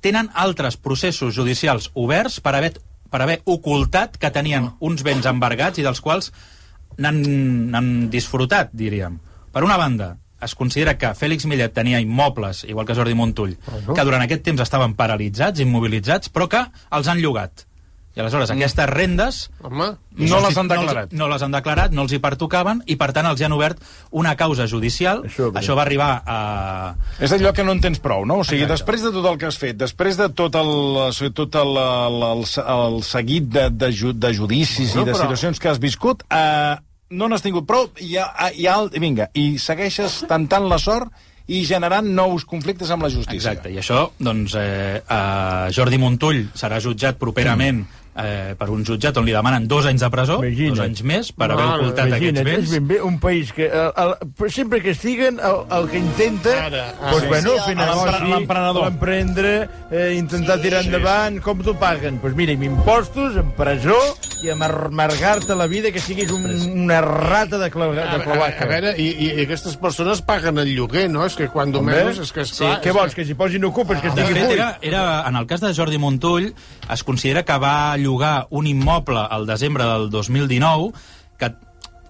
tenen 0.00 0.30
altres 0.34 0.76
processos 0.76 1.34
judicials 1.34 1.90
oberts 1.94 2.40
per 2.40 2.54
haver, 2.56 2.72
per 3.10 3.20
haver 3.22 3.42
ocultat 3.44 4.16
que 4.16 4.30
tenien 4.30 4.70
uns 4.80 5.02
béns 5.04 5.26
embargats 5.26 5.78
i 5.78 5.82
dels 5.82 6.00
quals 6.00 6.32
n'han 6.96 7.70
n'han 7.70 8.10
disfrutat, 8.10 8.70
diríem. 8.72 9.20
Per 9.52 9.62
una 9.64 9.76
banda, 9.76 10.16
es 10.42 10.54
considera 10.54 10.96
que 10.98 11.14
Fèlix 11.14 11.46
Millet 11.46 11.72
tenia 11.74 12.00
immobles, 12.00 12.64
igual 12.64 12.86
que 12.86 12.94
Jordi 12.94 13.14
Montull, 13.14 13.56
que 13.94 14.04
durant 14.04 14.22
aquest 14.22 14.42
temps 14.42 14.60
estaven 14.60 14.94
paralitzats, 14.94 15.60
immobilitzats, 15.60 16.30
però 16.32 16.48
que 16.48 16.64
els 16.90 17.08
han 17.08 17.18
llogat. 17.22 17.66
I 18.14 18.20
aleshores 18.20 18.50
aquestes 18.52 18.86
rendes 18.90 19.36
Home, 19.64 19.86
No 20.20 20.40
les 20.44 20.58
han 20.60 20.66
no 20.68 20.74
declarat. 20.74 21.04
els- 21.12 21.18
No 21.18 21.28
les 21.28 21.40
han 21.42 21.50
declarat, 21.54 21.92
no 21.96 22.02
els 22.02 22.12
hi 22.12 22.18
pertocaven, 22.20 22.82
i 22.84 22.96
per 23.00 23.06
tant 23.16 23.24
els 23.24 23.40
hi 23.40 23.44
han 23.46 23.52
obert 23.56 23.78
una 24.10 24.34
causa 24.36 24.66
judicial. 24.68 25.22
Això, 25.24 25.46
Això, 25.48 25.52
Això 25.62 25.74
va 25.78 25.80
arribar 25.86 26.22
a... 26.26 26.94
És 27.18 27.32
allò 27.32 27.54
que 27.56 27.64
no 27.64 27.72
en 27.72 27.80
tens 27.80 27.98
prou, 28.04 28.26
no? 28.26 28.40
O 28.40 28.44
sigui, 28.44 28.64
Exacte. 28.66 28.82
després 28.82 29.02
de 29.06 29.12
tot 29.16 29.30
el 29.32 29.38
que 29.38 29.46
has 29.48 29.56
fet, 29.56 29.78
després 29.80 30.18
de 30.20 30.28
tot 30.28 30.54
el, 30.60 31.32
tot 31.32 31.54
el, 31.56 31.72
el, 31.78 32.22
el, 32.34 32.44
el 32.76 33.02
seguit 33.02 33.48
de, 33.48 33.70
de, 33.70 33.88
ju- 33.96 34.12
de 34.12 34.34
judicis 34.36 34.92
Bueno, 34.92 35.02
i 35.02 35.04
de 35.06 35.12
però- 35.16 35.22
situacions 35.22 35.58
que 35.58 35.68
has 35.72 35.78
viscut, 35.80 36.22
eh, 36.28 36.76
no 37.12 37.28
n'has 37.28 37.44
tingut 37.44 37.68
prou, 37.68 37.90
i, 38.00 38.16
i, 38.16 38.66
i 38.66 39.02
vinga, 39.02 39.28
i 39.36 39.58
segueixes 39.60 40.22
tentant 40.30 40.66
la 40.70 40.80
sort 40.80 41.12
i 41.52 41.64
generant 41.68 42.06
nous 42.16 42.44
conflictes 42.48 42.90
amb 42.94 43.04
la 43.04 43.10
justícia. 43.12 43.38
Exacte, 43.38 43.72
i 43.72 43.80
això, 43.82 44.06
doncs, 44.22 44.54
eh, 44.56 45.00
eh, 45.02 45.66
Jordi 45.74 45.98
Montull 46.00 46.46
serà 46.56 46.80
jutjat 46.80 47.18
properament 47.20 47.82
eh, 48.16 48.54
per 48.58 48.68
un 48.70 48.84
jutjat 48.84 49.16
on 49.16 49.24
li 49.24 49.32
demanen 49.32 49.66
dos 49.68 49.86
anys 49.86 50.00
de 50.04 50.10
presó, 50.12 50.38
Imagina't. 50.44 50.76
dos 50.76 50.84
anys 50.84 51.02
més, 51.02 51.32
per 51.32 51.50
haver 51.50 51.64
ocultat 51.64 52.06
aquests 52.06 52.26
Imagina't, 52.28 52.46
és 52.48 52.56
béns. 52.58 52.70
ben 52.76 52.86
bé 52.88 53.00
un 53.02 53.18
país 53.20 53.52
que 53.52 53.66
el, 53.70 53.92
el, 53.96 54.14
però 54.38 54.50
sempre 54.52 54.82
que 54.82 54.90
estiguen 54.96 55.40
el, 55.40 55.62
el 55.78 55.88
que 55.90 55.98
intenta 55.98 56.56
Ara, 56.66 56.66
ara. 56.90 57.10
doncs, 57.10 57.22
Sí, 57.22 57.28
bueno, 57.28 57.50
sí, 57.56 57.64
fer 57.66 57.76
negoci, 57.76 58.82
l'emprendre 58.82 59.68
eh, 59.90 60.14
intentar 60.18 60.56
Sí. 60.58 60.62
tirar 60.68 60.82
endavant 60.84 61.40
com 61.42 61.62
t'ho 61.64 61.74
paguen? 61.78 62.20
Doncs 62.22 62.36
mira, 62.36 62.52
amb 62.52 62.62
impostos, 62.66 63.36
en 63.40 63.52
presó 63.56 63.96
i 64.42 64.50
amargar-te 64.50 65.54
la 65.54 65.66
vida 65.66 65.90
que 65.92 66.00
siguis 66.00 66.30
un, 66.30 66.44
una 66.82 67.00
rata 67.00 67.58
de, 67.58 67.70
clau, 67.70 67.92
a, 67.92 67.94
de 67.94 68.02
a, 68.02 68.20
cloaca 68.24 68.64
a 68.64 68.68
veure, 68.68 68.94
i, 68.98 69.08
i, 69.12 69.28
i 69.38 69.44
aquestes 69.46 69.76
persones 69.80 70.20
paguen 70.26 70.58
el 70.58 70.72
lloguer, 70.74 71.08
no? 71.10 71.24
És 71.26 71.36
que 71.38 71.48
quan 71.52 71.70
menys... 71.72 72.18
És 72.22 72.32
que, 72.34 72.42
esclar, 72.42 72.80
Què 72.82 72.92
vols, 72.94 73.14
que 73.14 73.24
s'hi 73.24 73.34
posin 73.38 73.64
ocupes, 73.64 74.00
que 74.02 74.10
De 74.10 74.22
estigui 74.22 74.52
era, 74.56 74.78
era, 74.82 75.02
en 75.28 75.36
el 75.36 75.46
cas 75.46 75.60
de 75.62 75.72
Jordi 75.74 75.98
Montull, 75.98 76.52
es 76.90 77.04
considera 77.06 77.44
que 77.46 77.56
va 77.62 77.96
llogar 78.02 78.48
un 78.50 78.66
immoble 78.66 79.22
al 79.30 79.46
desembre 79.46 79.86
del 79.88 80.10
2019 80.10 80.92
que 81.38 81.54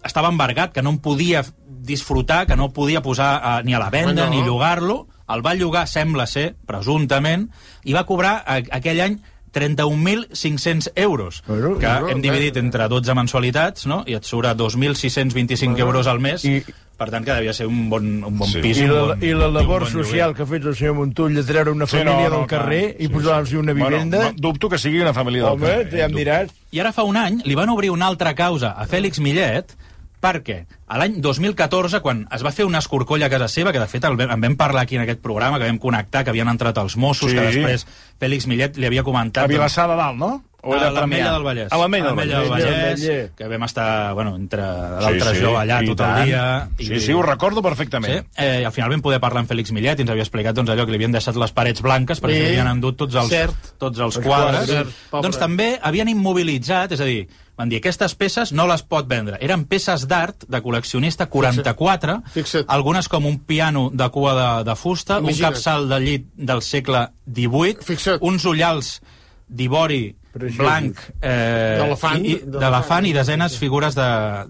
estava 0.05 0.29
embargat, 0.33 0.73
que 0.73 0.83
no 0.83 0.91
en 0.91 0.99
podia 0.99 1.45
disfrutar, 1.67 2.47
que 2.47 2.57
no 2.57 2.73
podia 2.73 3.03
posar 3.03 3.35
eh, 3.39 3.65
ni 3.65 3.75
a 3.75 3.79
la 3.79 3.91
venda 3.91 4.27
no. 4.27 4.31
ni 4.31 4.43
llogar-lo. 4.43 5.07
El 5.33 5.45
va 5.47 5.55
llogar, 5.55 5.87
sembla 5.89 6.27
ser, 6.27 6.57
presumptament, 6.67 7.47
i 7.85 7.95
va 7.95 8.05
cobrar 8.05 8.43
a, 8.43 8.59
aquell 8.79 9.01
any 9.01 9.21
31.500 9.53 10.93
euros, 10.97 11.43
Bueno, 11.47 11.79
que 11.79 11.87
bueno, 11.87 12.09
hem 12.09 12.23
dividit 12.23 12.55
bé. 12.55 12.61
entre 12.61 12.89
12 12.89 13.15
mensualitats, 13.15 13.87
no? 13.87 14.03
i 14.07 14.15
et 14.15 14.25
surt 14.25 14.47
a 14.47 14.55
2.625 14.57 15.79
euros 15.79 16.07
al 16.07 16.21
mes, 16.21 16.45
I- 16.45 16.65
per 16.97 17.11
tant 17.11 17.25
que 17.25 17.33
devia 17.35 17.53
ser 17.53 17.67
un 17.67 17.89
bon, 17.91 18.05
un 18.25 18.39
bon 18.39 18.49
Sí. 18.49 18.61
pis. 18.63 18.79
I 18.79 18.83
un 18.85 18.93
la, 18.95 19.01
bon, 19.15 19.23
I 19.25 19.33
la 19.35 19.49
labor 19.49 19.83
bon 19.83 19.91
lloguer. 19.93 20.05
social 20.07 20.35
que 20.35 20.43
ha 20.43 20.47
fet 20.47 20.65
el 20.65 20.77
senyor 20.77 20.95
Montull 20.95 21.35
de 21.35 21.43
treure 21.43 21.71
una 21.73 21.87
Sí, 21.87 21.97
família 21.97 22.29
no, 22.29 22.31
no, 22.31 22.39
del 22.39 22.47
carrer 22.47 22.95
clar. 22.97 23.01
i 23.03 23.09
posar-los 23.09 23.53
una 23.55 23.73
vivenda... 23.73 24.17
Bueno, 24.19 24.33
no, 24.33 24.49
dubto 24.49 24.69
que 24.69 24.79
sigui 24.79 25.01
una 25.01 25.13
família 25.13 25.43
del 25.43 25.53
Home, 25.53 25.67
carrer. 25.67 25.91
ja 25.91 26.05
em 26.07 26.13
diràs. 26.13 26.51
I 26.71 26.79
ara 26.81 26.93
fa 26.93 27.03
un 27.03 27.17
any 27.17 27.41
li 27.45 27.55
van 27.55 27.69
obrir 27.71 27.91
una 27.91 28.07
altra 28.07 28.35
causa 28.35 28.71
a 28.73 28.87
Fèlix 28.87 29.19
Millet 29.21 29.75
perquè 30.23 30.61
a 30.87 31.01
l'any 31.01 31.17
2014, 31.25 31.99
quan 32.05 32.23
es 32.33 32.45
va 32.47 32.53
fer 32.55 32.65
una 32.69 32.79
escorcolla 32.79 33.27
a 33.27 33.33
casa 33.33 33.49
seva, 33.51 33.73
que 33.75 33.81
de 33.83 33.89
fet 33.91 34.05
en 34.07 34.17
vam 34.17 34.57
parlar 34.57 34.85
aquí 34.87 34.97
en 34.97 35.03
aquest 35.03 35.21
programa, 35.21 35.59
que 35.59 35.67
vam 35.67 35.79
connectar, 35.83 36.23
que 36.25 36.31
havien 36.31 36.49
entrat 36.49 36.79
els 36.79 36.97
Mossos, 36.97 37.31
Sí. 37.33 37.37
que 37.37 37.43
després 37.51 37.87
Fèlix 38.23 38.47
Millet 38.47 38.77
li 38.79 38.87
havia 38.87 39.03
comentat... 39.03 39.45
A 39.45 39.51
Vilassar 39.51 39.89
de 39.91 39.97
Dalt, 39.99 40.19
no? 40.19 40.33
a 40.63 40.69
era 40.77 40.91
l'Ametlla 40.95 41.01
Premià? 41.03 41.31
del 41.33 41.43
Vallès. 41.43 41.73
A 41.75 41.79
l'Ametlla 41.81 42.13
del 42.15 42.19
del 42.23 42.51
Vallès. 42.53 43.33
Que 43.35 43.49
vam 43.51 43.65
estar, 43.67 44.15
bueno, 44.15 44.37
entre 44.37 44.63
d'altres 44.63 45.33
sí, 45.37 45.43
jo 45.43 45.57
allà 45.59 45.81
i 45.83 45.89
tot 45.89 45.99
tant. 45.99 46.21
el 46.21 46.29
dia. 46.29 46.69
Sí, 46.79 47.01
sí, 47.01 47.13
ho 47.13 47.23
recordo 47.27 47.59
Sí, 47.59 47.65
perfectament. 47.67 48.29
eh, 48.37 48.61
i 48.63 48.65
al 48.65 48.71
final 48.71 48.91
vam 48.95 49.03
poder 49.03 49.19
parlar 49.19 49.41
amb 49.43 49.51
Fèlix 49.51 49.73
Millet 49.75 49.99
i 49.99 50.03
ens 50.07 50.11
havia 50.15 50.23
explicat 50.23 50.55
doncs, 50.55 50.71
allò 50.71 50.85
que 50.87 50.93
li 50.95 51.01
havien 51.01 51.11
deixat 51.19 51.35
les 51.35 51.51
parets 51.51 51.83
blanques 51.83 52.23
perquè 52.23 52.37
Sí. 52.37 52.39
li 52.45 52.47
havien 52.53 52.69
endut 52.77 52.97
tots 52.97 53.15
els, 53.17 53.29
Cert. 53.29 53.73
tots 53.77 53.99
els 53.99 54.19
quadres. 54.23 54.67
cert, 54.71 54.89
doncs 55.11 55.37
també 55.39 55.81
havien 55.83 56.09
immobilitzat, 56.09 56.93
és 56.93 57.01
a 57.01 57.05
dir, 57.11 57.27
van 57.57 57.69
dir 57.69 57.79
aquestes 57.83 58.15
peces 58.17 58.53
no 58.53 58.67
les 58.67 58.83
pot 58.83 59.07
vendre. 59.07 59.37
Eren 59.45 59.65
peces 59.69 60.07
d'art 60.09 60.45
de 60.49 60.61
col·leccionista 60.65 61.27
44, 61.29 62.23
Fixa't. 62.33 62.65
algunes 62.69 63.09
com 63.09 63.27
un 63.27 63.39
piano 63.39 63.91
de 63.93 64.09
cua 64.11 64.33
de, 64.35 64.65
de 64.71 64.77
fusta, 64.77 65.19
Imagina't. 65.19 65.37
un 65.37 65.55
capçal 65.55 65.89
de 65.89 66.01
llit 66.01 66.27
del 66.37 66.63
segle 66.63 67.09
XVIII, 67.29 67.77
Fixa't. 67.83 68.19
uns 68.23 68.45
ullals 68.45 69.01
d'ivori 69.49 70.17
blanc 70.57 70.97
eh, 71.21 71.77
D'elefant. 71.79 72.25
i- 72.25 72.31
i- 72.41 73.11
i 73.11 73.13
desenes 73.13 73.59
figures 73.59 73.95
de- 73.95 74.47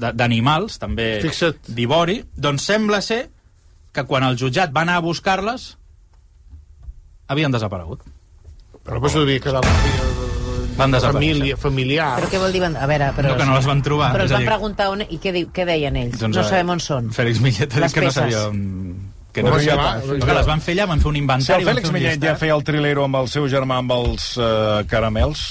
de- 0.00 0.12
d'animals, 0.14 0.78
també 0.78 1.20
Fixa't. 1.20 1.68
d'ivori, 1.68 2.24
doncs 2.34 2.62
sembla 2.64 3.02
ser 3.02 3.28
que 3.92 4.04
quan 4.04 4.22
el 4.24 4.36
jutjat 4.38 4.72
va 4.74 4.80
anar 4.82 4.96
a 4.96 5.00
buscar-les 5.04 5.76
havien 7.28 7.52
desaparegut. 7.52 8.00
Però 8.82 8.98
pues, 8.98 9.12
devia 9.14 9.38
quedar 9.40 9.60
Van 10.80 10.96
desaparèixer. 10.96 11.36
família, 11.36 11.56
familiar. 11.60 12.08
Però 12.20 12.30
què 12.32 12.40
vol 12.42 12.52
dir? 12.56 12.62
A 12.64 12.86
veure, 12.90 13.10
però... 13.16 13.30
No, 13.30 13.36
que 13.38 13.46
no 13.50 13.54
les 13.58 13.68
van 13.70 13.82
trobar. 13.86 14.10
Però 14.16 14.24
és 14.26 14.30
els 14.30 14.32
a 14.32 14.38
van 14.40 14.44
dir, 14.46 14.50
preguntar 14.54 14.88
on... 14.94 15.04
I 15.06 15.20
què, 15.22 15.32
di- 15.36 15.46
què 15.54 15.66
deien 15.68 15.96
ells? 16.00 16.18
doncs, 16.18 16.36
no 16.36 16.42
eh, 16.42 16.48
sabem 16.50 16.74
on 16.76 16.82
són. 16.82 17.10
Fèlix 17.14 17.40
Millet 17.44 17.76
ha 17.76 17.86
dit 17.86 17.94
que 17.98 18.06
no 18.08 18.12
sabia 18.16 18.46
on... 18.48 18.60
Que 19.30 19.44
no 19.46 19.52
sé 19.60 19.68
ja 19.68 19.76
va, 19.78 19.90
Que 20.02 20.34
les 20.34 20.46
van 20.48 20.58
fer 20.64 20.74
allà, 20.74 20.88
van 20.90 20.98
fer 21.04 21.06
un 21.12 21.14
Si 21.14 21.20
inventari... 21.22 21.62
el 21.62 21.68
van 21.68 21.76
Fèlix 21.78 21.92
Millet 21.94 22.24
ja 22.24 22.32
feia 22.40 22.56
el 22.58 22.64
trilero 22.66 23.04
amb 23.06 23.20
el 23.20 23.28
seu 23.30 23.46
germà 23.52 23.76
amb 23.78 23.92
els 23.94 24.32
uh, 24.42 24.80
caramels, 24.90 25.44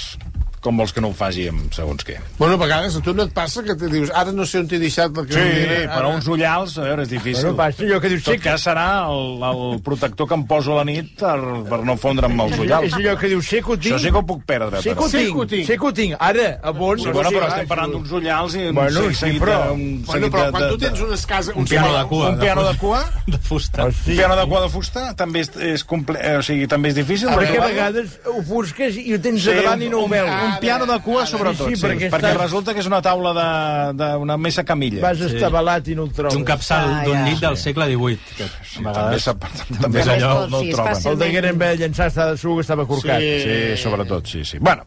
com 0.60 0.76
vols 0.76 0.92
que 0.92 1.00
no 1.00 1.08
ho 1.08 1.14
faci 1.16 1.46
amb 1.48 1.72
segons 1.72 2.04
què? 2.04 2.18
Bueno, 2.38 2.54
a 2.54 2.60
vegades 2.60 2.96
a 2.96 3.00
tu 3.00 3.14
no 3.16 3.24
et 3.24 3.32
passa 3.32 3.62
que 3.64 3.74
te 3.80 3.88
dius 3.88 4.10
ara 4.14 4.32
no 4.32 4.44
sé 4.44 4.58
on 4.60 4.66
t'he 4.68 4.78
deixat 4.78 5.16
el 5.16 5.26
que 5.26 5.32
Sí, 5.32 5.40
diré, 5.56 5.78
però 5.88 6.10
ara- 6.10 6.14
uns 6.18 6.26
ullals, 6.28 6.74
a 6.78 6.82
veure, 6.84 7.02
és 7.06 7.08
difícil. 7.08 7.46
Bueno, 7.48 7.56
passa 7.56 7.82
allò 7.82 8.00
que 8.00 8.08
dius, 8.12 8.22
tot 8.26 8.34
sí 8.34 8.40
que- 8.44 8.56
serà 8.60 8.84
el, 9.08 9.40
el 9.50 9.80
protector 9.82 10.28
que 10.28 10.34
em 10.36 10.44
poso 10.46 10.74
a 10.74 10.76
la 10.82 10.84
nit 10.84 11.14
per, 11.18 11.38
per 11.70 11.80
no 11.84 11.96
fondre 11.96 12.26
amb 12.28 12.42
els 12.44 12.52
És 12.52 12.58
ullals. 12.60 12.92
allò 12.98 13.16
que 13.18 13.28
dius, 13.32 13.46
sé 13.48 13.62
que 13.62 13.72
ho 13.72 13.78
tinc. 13.78 13.94
Això 13.94 14.02
sí 14.04 14.10
que 14.12 14.18
ho 14.20 14.26
puc 14.26 14.44
perdre. 14.44 14.82
Sé 14.82 14.94
que 14.94 15.00
ho 15.04 15.08
Sí 15.08 15.18
que 15.18 15.30
ho 15.32 15.46
tinc, 15.46 15.50
tinc. 15.50 15.66
sé 15.66 15.78
que 15.78 15.86
ho 15.86 15.92
tinc. 15.92 16.16
Ara, 16.20 16.58
a 16.62 16.70
bon... 16.76 16.98
Sí, 16.98 17.08
bueno, 17.10 17.30
però 17.30 17.48
estem 17.48 17.66
parlant 17.68 17.92
d'uns 17.96 18.12
ullals 18.12 18.54
i 18.54 18.66
un 18.68 18.74
Bueno, 18.74 19.00
seguit- 19.00 19.16
sí, 19.32 19.40
però- 19.40 19.72
un 19.72 20.02
Bueno, 20.04 20.26
però 20.30 20.44
de- 20.44 20.50
quan 20.52 20.68
tu 20.68 20.76
de- 20.76 20.86
tens 20.86 21.00
unes 21.00 21.24
cases... 21.26 21.56
Un 21.56 21.64
piano 21.64 21.96
de 21.96 22.04
cua. 22.06 22.28
Un 22.28 22.38
piano 22.38 22.64
de 22.68 22.76
cua? 22.78 23.00
De 23.26 23.38
fusta. 23.38 23.84
Un 23.86 23.94
piano 24.04 24.36
de 24.36 24.46
cua 24.46 24.60
de 24.60 24.68
fusta 24.68 25.14
també 25.16 25.40
és, 25.40 25.50
és, 25.56 25.84
comple... 25.84 26.18
eh, 26.20 26.36
o 26.36 26.42
sigui, 26.42 26.66
també 26.68 26.90
és 26.92 26.94
difícil? 27.00 27.28
Perquè 27.32 27.56
a 27.58 27.66
vegades 27.66 28.20
ho 28.26 28.42
busques 28.42 28.96
i 29.00 29.14
ho 29.14 29.20
tens 29.20 29.40
Sí, 29.40 29.54
davant 29.56 29.80
i 29.82 29.88
no 29.88 30.00
ho 30.02 30.04
un, 30.04 30.10
veus. 30.10 30.30
Un 30.54 30.60
piano 30.60 30.86
de 30.86 30.98
cua, 31.00 31.26
sobretot, 31.26 31.68
Sí, 31.68 31.74
sí, 31.74 31.80
sí, 31.80 31.86
perquè 31.86 32.10
perquè, 32.10 32.30
estàs- 32.32 32.40
resulta 32.42 32.74
que 32.74 32.80
és 32.80 32.86
una 32.86 33.00
taula 33.02 33.32
de- 33.34 33.92
d'una 34.18 34.36
mesa 34.36 34.64
camilla. 34.64 35.00
Vas 35.02 35.20
estabalat 35.20 35.88
i 35.88 35.94
no 35.94 36.04
el 36.04 36.12
trobes. 36.12 36.34
És 36.34 36.38
un 36.38 36.44
capçal 36.44 36.88
Ah, 36.90 37.02
d'un 37.04 37.16
ja. 37.16 37.24
llit 37.28 37.40
del 37.40 37.56
segle 37.56 37.86
XVIII. 37.86 38.18
Que, 38.36 38.44
Sí, 38.44 38.80
a 38.84 38.92
també 38.92 39.16
vegades... 39.16 39.24
també 39.24 39.78
també 39.80 40.00
és 40.00 40.06
és 40.06 40.12
allò, 40.22 40.48
no 40.50 40.60
Sí, 40.60 40.68
el 40.68 40.74
troben. 40.74 41.06
El 41.12 41.18
de 41.18 41.30
Gueren 41.30 41.58
ve 41.58 41.76
llançar 41.76 42.06
estava 42.08 42.36
segur 42.36 42.56
que 42.56 42.60
estava 42.62 42.86
corcat. 42.86 43.20
Sí. 43.20 43.40
Sí, 43.42 43.82
sobretot, 43.82 44.26
sí, 44.26 44.44
sí. 44.44 44.58
Bueno, 44.60 44.84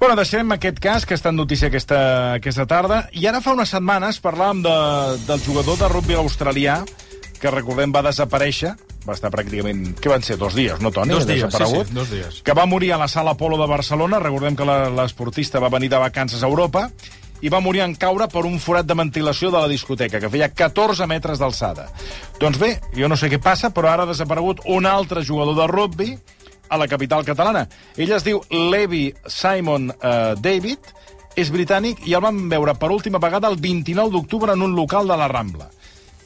bueno 0.00 0.16
deixem 0.16 0.52
aquest 0.52 0.78
cas 0.80 1.06
que 1.06 1.14
està 1.14 1.28
en 1.30 1.36
notícia 1.36 1.68
aquesta, 1.68 2.34
aquesta 2.34 2.66
tarda. 2.66 3.08
I 3.12 3.26
ara 3.26 3.40
fa 3.40 3.52
unes 3.52 3.68
setmanes 3.70 4.20
parlàvem 4.22 4.62
de, 4.62 4.74
del 5.26 5.40
jugador 5.40 5.78
de 5.78 5.88
rugby 5.88 6.14
australià 6.14 6.84
que 7.40 7.50
recordem 7.50 7.92
va 7.92 8.02
desaparèixer 8.02 8.74
va 9.08 9.12
estar 9.16 9.30
pràcticament, 9.30 9.94
què 10.00 10.08
van 10.08 10.22
ser, 10.24 10.36
dos 10.40 10.54
dies, 10.56 10.80
no, 10.80 10.90
Toni? 10.90 11.12
Dos 11.12 11.26
dies, 11.26 11.42
sí, 11.52 11.64
sí, 11.88 11.94
dos 11.94 12.10
dies. 12.10 12.40
Que 12.42 12.54
va 12.56 12.64
morir 12.66 12.92
a 12.94 12.98
la 12.98 13.08
sala 13.08 13.34
Polo 13.36 13.58
de 13.60 13.66
Barcelona. 13.68 14.18
Recordem 14.18 14.56
que 14.56 14.64
la- 14.64 14.88
l'esportista 14.90 15.60
va 15.60 15.68
venir 15.68 15.90
de 15.90 15.98
vacances 15.98 16.42
a 16.42 16.46
Europa 16.46 16.90
i 17.44 17.50
va 17.52 17.60
morir 17.60 17.82
en 17.84 17.94
caure 18.00 18.26
per 18.32 18.46
un 18.46 18.58
forat 18.58 18.86
de 18.86 18.94
ventilació 18.94 19.50
de 19.50 19.58
la 19.60 19.68
discoteca, 19.68 20.20
que 20.20 20.30
feia 20.30 20.48
14 20.48 21.06
metres 21.06 21.38
d'alçada. 21.38 21.90
Doncs 22.40 22.58
bé, 22.58 22.80
jo 22.96 23.08
no 23.08 23.16
sé 23.20 23.28
què 23.28 23.38
passa, 23.42 23.68
però 23.74 23.90
ara 23.92 24.04
ha 24.04 24.06
desaparegut 24.06 24.62
un 24.64 24.86
altre 24.86 25.24
jugador 25.24 25.54
de 25.58 25.66
rugby 25.66 26.18
a 26.70 26.78
la 26.78 26.88
capital 26.88 27.24
catalana. 27.24 27.68
Ell 27.96 28.12
es 28.16 28.24
diu 28.24 28.40
Levi 28.50 29.12
Simon 29.28 29.90
uh, 29.90 30.32
David, 30.40 30.78
és 31.36 31.50
britànic 31.52 32.00
i 32.06 32.14
el 32.14 32.22
vam 32.22 32.48
veure 32.48 32.72
per 32.78 32.90
última 32.94 33.18
vegada 33.18 33.48
el 33.50 33.56
29 33.60 34.10
d'octubre 34.14 34.52
en 34.54 34.62
un 34.62 34.74
local 34.74 35.06
de 35.10 35.16
la 35.18 35.28
Rambla. 35.28 35.68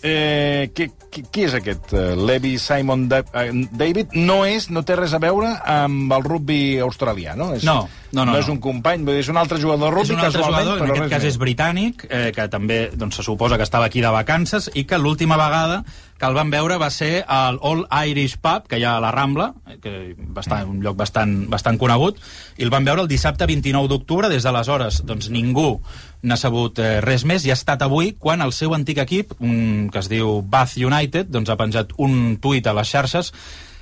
Eh, 0.01 0.71
qui, 0.75 0.87
qui, 1.11 1.25
qui 1.27 1.45
és 1.49 1.55
aquest 1.59 1.91
uh, 1.91 2.13
Levi 2.15 2.53
Simon 2.63 3.09
da 3.11 3.19
uh, 3.27 3.49
David? 3.75 4.15
No 4.15 4.45
és, 4.47 4.69
no 4.71 4.85
té 4.87 4.95
res 4.95 5.15
a 5.17 5.19
veure 5.23 5.57
amb 5.67 6.13
el 6.15 6.23
rugby 6.23 6.79
australià, 6.85 7.35
no? 7.39 7.51
És, 7.57 7.65
No, 7.67 7.89
no, 8.13 8.23
no, 8.25 8.33
no. 8.33 8.39
és 8.39 8.47
un 8.49 8.61
company, 8.63 9.03
és 9.19 9.29
un 9.33 9.41
altre 9.41 9.59
jugador 9.59 9.91
de 9.91 9.97
rugby, 9.97 10.15
És 10.15 10.19
un 10.19 10.25
altre 10.25 10.45
jugador, 10.45 10.85
en 10.85 10.93
aquest 10.93 11.11
cas 11.11 11.25
més. 11.25 11.33
és 11.33 11.41
britànic, 11.43 12.07
eh, 12.09 12.29
que 12.37 12.47
també 12.49 12.79
doncs, 12.95 13.19
se 13.19 13.27
suposa 13.27 13.59
que 13.59 13.67
estava 13.67 13.89
aquí 13.91 14.01
de 14.05 14.13
vacances 14.15 14.71
i 14.75 14.87
que 14.87 14.99
l'última 15.03 15.37
vegada 15.37 15.83
que 16.19 16.27
el 16.27 16.35
van 16.35 16.51
veure 16.51 16.79
va 16.79 16.91
ser 16.91 17.25
al 17.27 17.59
All 17.63 17.85
Irish 18.09 18.39
Pub, 18.43 18.67
que 18.71 18.79
hi 18.79 18.85
ha 18.85 18.97
a 18.97 19.03
la 19.03 19.11
Rambla, 19.15 19.53
eh, 19.67 19.79
que 19.83 20.15
bastant, 20.19 20.67
un 20.71 20.81
lloc 20.83 20.97
bastant, 20.99 21.49
bastant 21.51 21.79
conegut, 21.79 22.19
i 22.59 22.67
el 22.67 22.71
van 22.75 22.87
veure 22.87 23.03
el 23.03 23.11
dissabte 23.11 23.47
29 23.47 23.91
d'octubre. 23.91 24.31
Des 24.31 24.43
d'aleshores, 24.47 25.03
doncs, 25.07 25.31
ningú 25.31 25.81
n'ha 26.23 26.37
sabut 26.37 26.79
eh, 26.83 27.01
res 27.05 27.25
més 27.25 27.45
i 27.47 27.51
ha 27.51 27.57
estat 27.59 27.83
avui 27.87 28.13
quan 28.19 28.43
el 28.43 28.53
seu 28.53 28.75
antic 28.75 28.99
equip, 29.05 29.37
un, 29.41 29.89
que 29.93 29.99
es 30.03 30.09
diu 30.11 30.41
Bath 30.43 30.77
United, 30.77 31.29
doncs, 31.31 31.51
ha 31.51 31.57
penjat 31.61 31.93
un 31.99 32.37
tuit 32.43 32.67
a 32.67 32.73
les 32.75 32.89
xarxes 32.91 33.33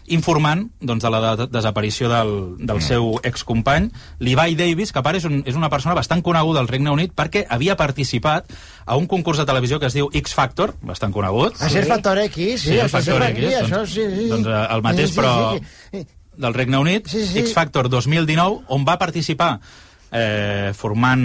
informant 0.08 0.68
doncs, 0.78 1.02
de 1.02 1.10
la 1.10 1.34
de 1.34 1.46
desaparició 1.50 2.06
del, 2.08 2.28
del 2.62 2.78
seu 2.84 3.16
excompany, 3.26 3.88
Levi 4.22 4.54
Davis, 4.54 4.92
que 4.94 5.00
a 5.00 5.02
part 5.02 5.18
és, 5.18 5.24
un, 5.26 5.40
és 5.46 5.56
una 5.58 5.66
persona 5.72 5.96
bastant 5.98 6.22
coneguda 6.22 6.60
al 6.62 6.68
Regne 6.70 6.92
Unit 6.94 7.10
perquè 7.16 7.42
havia 7.50 7.74
participat 7.74 8.52
a 8.86 8.94
un 9.00 9.08
concurs 9.10 9.40
de 9.42 9.46
televisió 9.48 9.80
que 9.82 9.88
es 9.90 9.96
diu 9.98 10.06
X 10.14 10.36
Factor, 10.38 10.76
bastant 10.86 11.10
conegut, 11.10 11.58
A 11.58 11.68
ser 11.72 11.86
Factor 11.90 12.20
X, 12.28 12.36
sí, 12.62 12.68
Sí, 12.68 12.78
el 12.78 12.88
Factor 12.88 13.18
Factor 13.18 13.30
X, 13.32 13.48
X, 13.48 13.58
doncs- 13.58 13.72
això 13.72 13.82
sí, 13.86 14.06
sí. 14.14 14.28
doncs, 14.30 14.46
el 14.76 14.82
mateix, 14.86 15.08
Sí, 15.10 15.14
sí, 15.14 15.20
però- 15.20 15.58
sí, 15.58 15.64
sí. 15.90 16.06
del 16.36 16.54
Regne 16.54 16.78
Unit, 16.78 17.08
Sí, 17.08 17.26
sí. 17.26 17.38
X 17.40 17.52
Factor 17.56 17.88
2019, 17.90 18.60
on 18.68 18.84
va 18.86 18.98
participar 19.00 19.56
eh, 20.16 20.72
formant, 20.76 21.20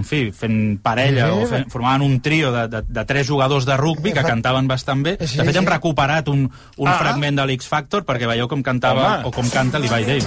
en 0.00 0.04
fi, 0.08 0.22
fent 0.32 0.78
parella 0.82 1.28
Sí, 1.28 1.36
sí. 1.36 1.44
o 1.44 1.48
fent, 1.52 1.66
formant 1.72 2.02
un 2.06 2.16
trio 2.24 2.50
de, 2.54 2.66
de, 2.72 2.80
de 2.88 3.04
tres 3.04 3.26
jugadors 3.28 3.66
de 3.68 3.76
rugby 3.76 4.14
que 4.16 4.24
cantaven 4.24 4.66
bastant 4.70 5.02
bé. 5.04 5.16
Sí, 5.20 5.36
de 5.38 5.44
fet, 5.50 5.56
hem 5.60 5.68
recuperat 5.68 6.28
un, 6.32 6.46
un 6.78 6.88
Ah. 6.88 6.96
fragment 6.98 7.36
de 7.42 7.46
l'X 7.46 7.68
Factor 7.68 8.04
perquè 8.08 8.26
veieu 8.30 8.48
com 8.48 8.62
cantava 8.62 9.06
Home. 9.18 9.28
o 9.28 9.30
com 9.36 9.48
canta 9.52 9.78
Levi 9.78 10.04
Davis. 10.08 10.26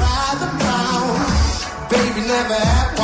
Baby 1.89 2.22
never 2.27 2.62
act 2.62 3.03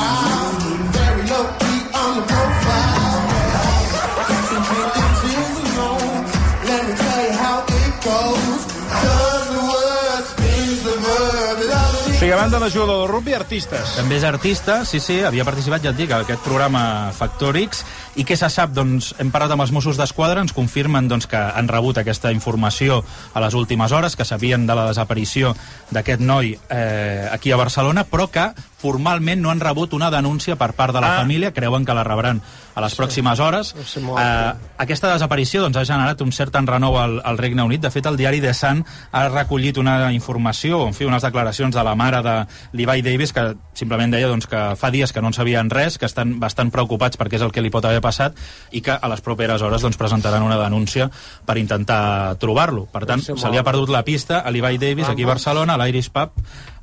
banda 12.39 12.59
de 12.59 12.71
jugador 12.71 13.01
de 13.01 13.11
rugby, 13.11 13.33
artistes. 13.35 13.97
També 13.97 14.15
és 14.15 14.23
artista, 14.23 14.77
sí, 14.87 15.01
sí, 15.03 15.17
havia 15.27 15.43
participat, 15.43 15.83
ja 15.83 15.91
et 15.91 15.97
dic, 15.99 16.13
a 16.15 16.21
aquest 16.23 16.39
programa 16.45 17.11
Factor 17.11 17.57
X, 17.59 17.81
i 18.15 18.23
què 18.23 18.37
se 18.39 18.47
sap? 18.47 18.71
Doncs 18.71 19.09
hem 19.19 19.27
parlat 19.33 19.51
amb 19.51 19.65
els 19.65 19.73
Mossos 19.75 19.99
d'Esquadra, 19.99 20.39
ens 20.39 20.55
confirmen 20.55 21.09
doncs, 21.11 21.27
que 21.27 21.35
han 21.35 21.67
rebut 21.67 21.99
aquesta 21.99 22.31
informació 22.31 23.01
a 23.35 23.43
les 23.43 23.59
últimes 23.59 23.91
hores, 23.91 24.15
que 24.15 24.23
sabien 24.23 24.63
de 24.69 24.77
la 24.79 24.87
desaparició 24.87 25.51
d'aquest 25.91 26.23
noi 26.23 26.53
eh, 26.55 27.27
aquí 27.27 27.51
a 27.51 27.59
Barcelona, 27.59 28.05
però 28.07 28.29
que 28.31 28.47
formalment 28.79 29.41
no 29.41 29.51
han 29.51 29.59
rebut 29.59 29.93
una 29.93 30.09
denúncia 30.11 30.55
per 30.55 30.71
part 30.73 30.93
de 30.95 31.01
la 31.01 31.15
Ah. 31.15 31.19
família, 31.19 31.53
creuen 31.53 31.85
que 31.85 31.93
la 31.93 32.03
rebran 32.03 32.41
a 32.75 32.81
les 32.81 32.95
pròximes 32.95 33.39
hores. 33.39 33.73
molt 34.01 34.19
Eh, 34.19 34.53
aquesta 34.77 35.11
desaparició 35.13 35.61
doncs, 35.61 35.75
ha 35.77 35.83
generat 35.85 36.21
un 36.21 36.31
cert 36.31 36.55
enrenou 36.55 36.97
al, 36.97 37.21
al 37.25 37.37
Regne 37.37 37.61
Unit. 37.63 37.81
De 37.81 37.91
fet, 37.91 38.05
el 38.05 38.15
diari 38.17 38.39
The 38.41 38.53
Sun 38.53 38.85
ha 39.11 39.27
recollit 39.29 39.77
una 39.77 40.11
informació, 40.13 40.87
en 40.87 40.93
fi, 40.93 41.05
unes 41.05 41.21
declaracions 41.23 41.75
de 41.75 41.83
la 41.83 41.95
mare 41.95 42.21
de 42.23 42.45
Levi 42.71 43.01
Davis, 43.01 43.33
que 43.33 43.55
simplement 43.73 44.11
deia 44.11 44.27
doncs, 44.27 44.47
que 44.47 44.75
fa 44.79 44.91
dies 44.91 45.11
que 45.11 45.21
no 45.21 45.27
en 45.27 45.33
sabien 45.33 45.69
res, 45.69 45.97
que 45.97 46.05
estan 46.05 46.39
bastant 46.39 46.71
preocupats 46.71 47.17
perquè 47.19 47.35
és 47.35 47.41
el 47.41 47.51
que 47.51 47.61
li 47.61 47.69
pot 47.69 47.83
haver 47.85 48.01
passat 48.01 48.37
i 48.71 48.81
que 48.81 48.91
a 48.91 49.07
les 49.09 49.21
properes 49.21 49.61
hores 49.61 49.81
doncs, 49.81 49.97
presentaran 49.97 50.43
una 50.43 50.57
denúncia 50.57 51.09
per 51.45 51.57
intentar 51.57 52.35
trobar-lo. 52.39 52.85
Per 52.85 53.05
tant, 53.05 53.21
ser 53.21 53.37
se 53.37 53.49
li 53.49 53.57
ha 53.57 53.63
perdut 53.63 53.89
la 53.89 54.03
pista 54.03 54.39
a 54.39 54.51
Levi 54.51 54.77
Davis 54.77 55.09
aquí 55.09 55.23
a 55.23 55.27
Barcelona, 55.27 55.73
a 55.73 55.77
l'Irish 55.85 56.11
Pub, 56.11 56.31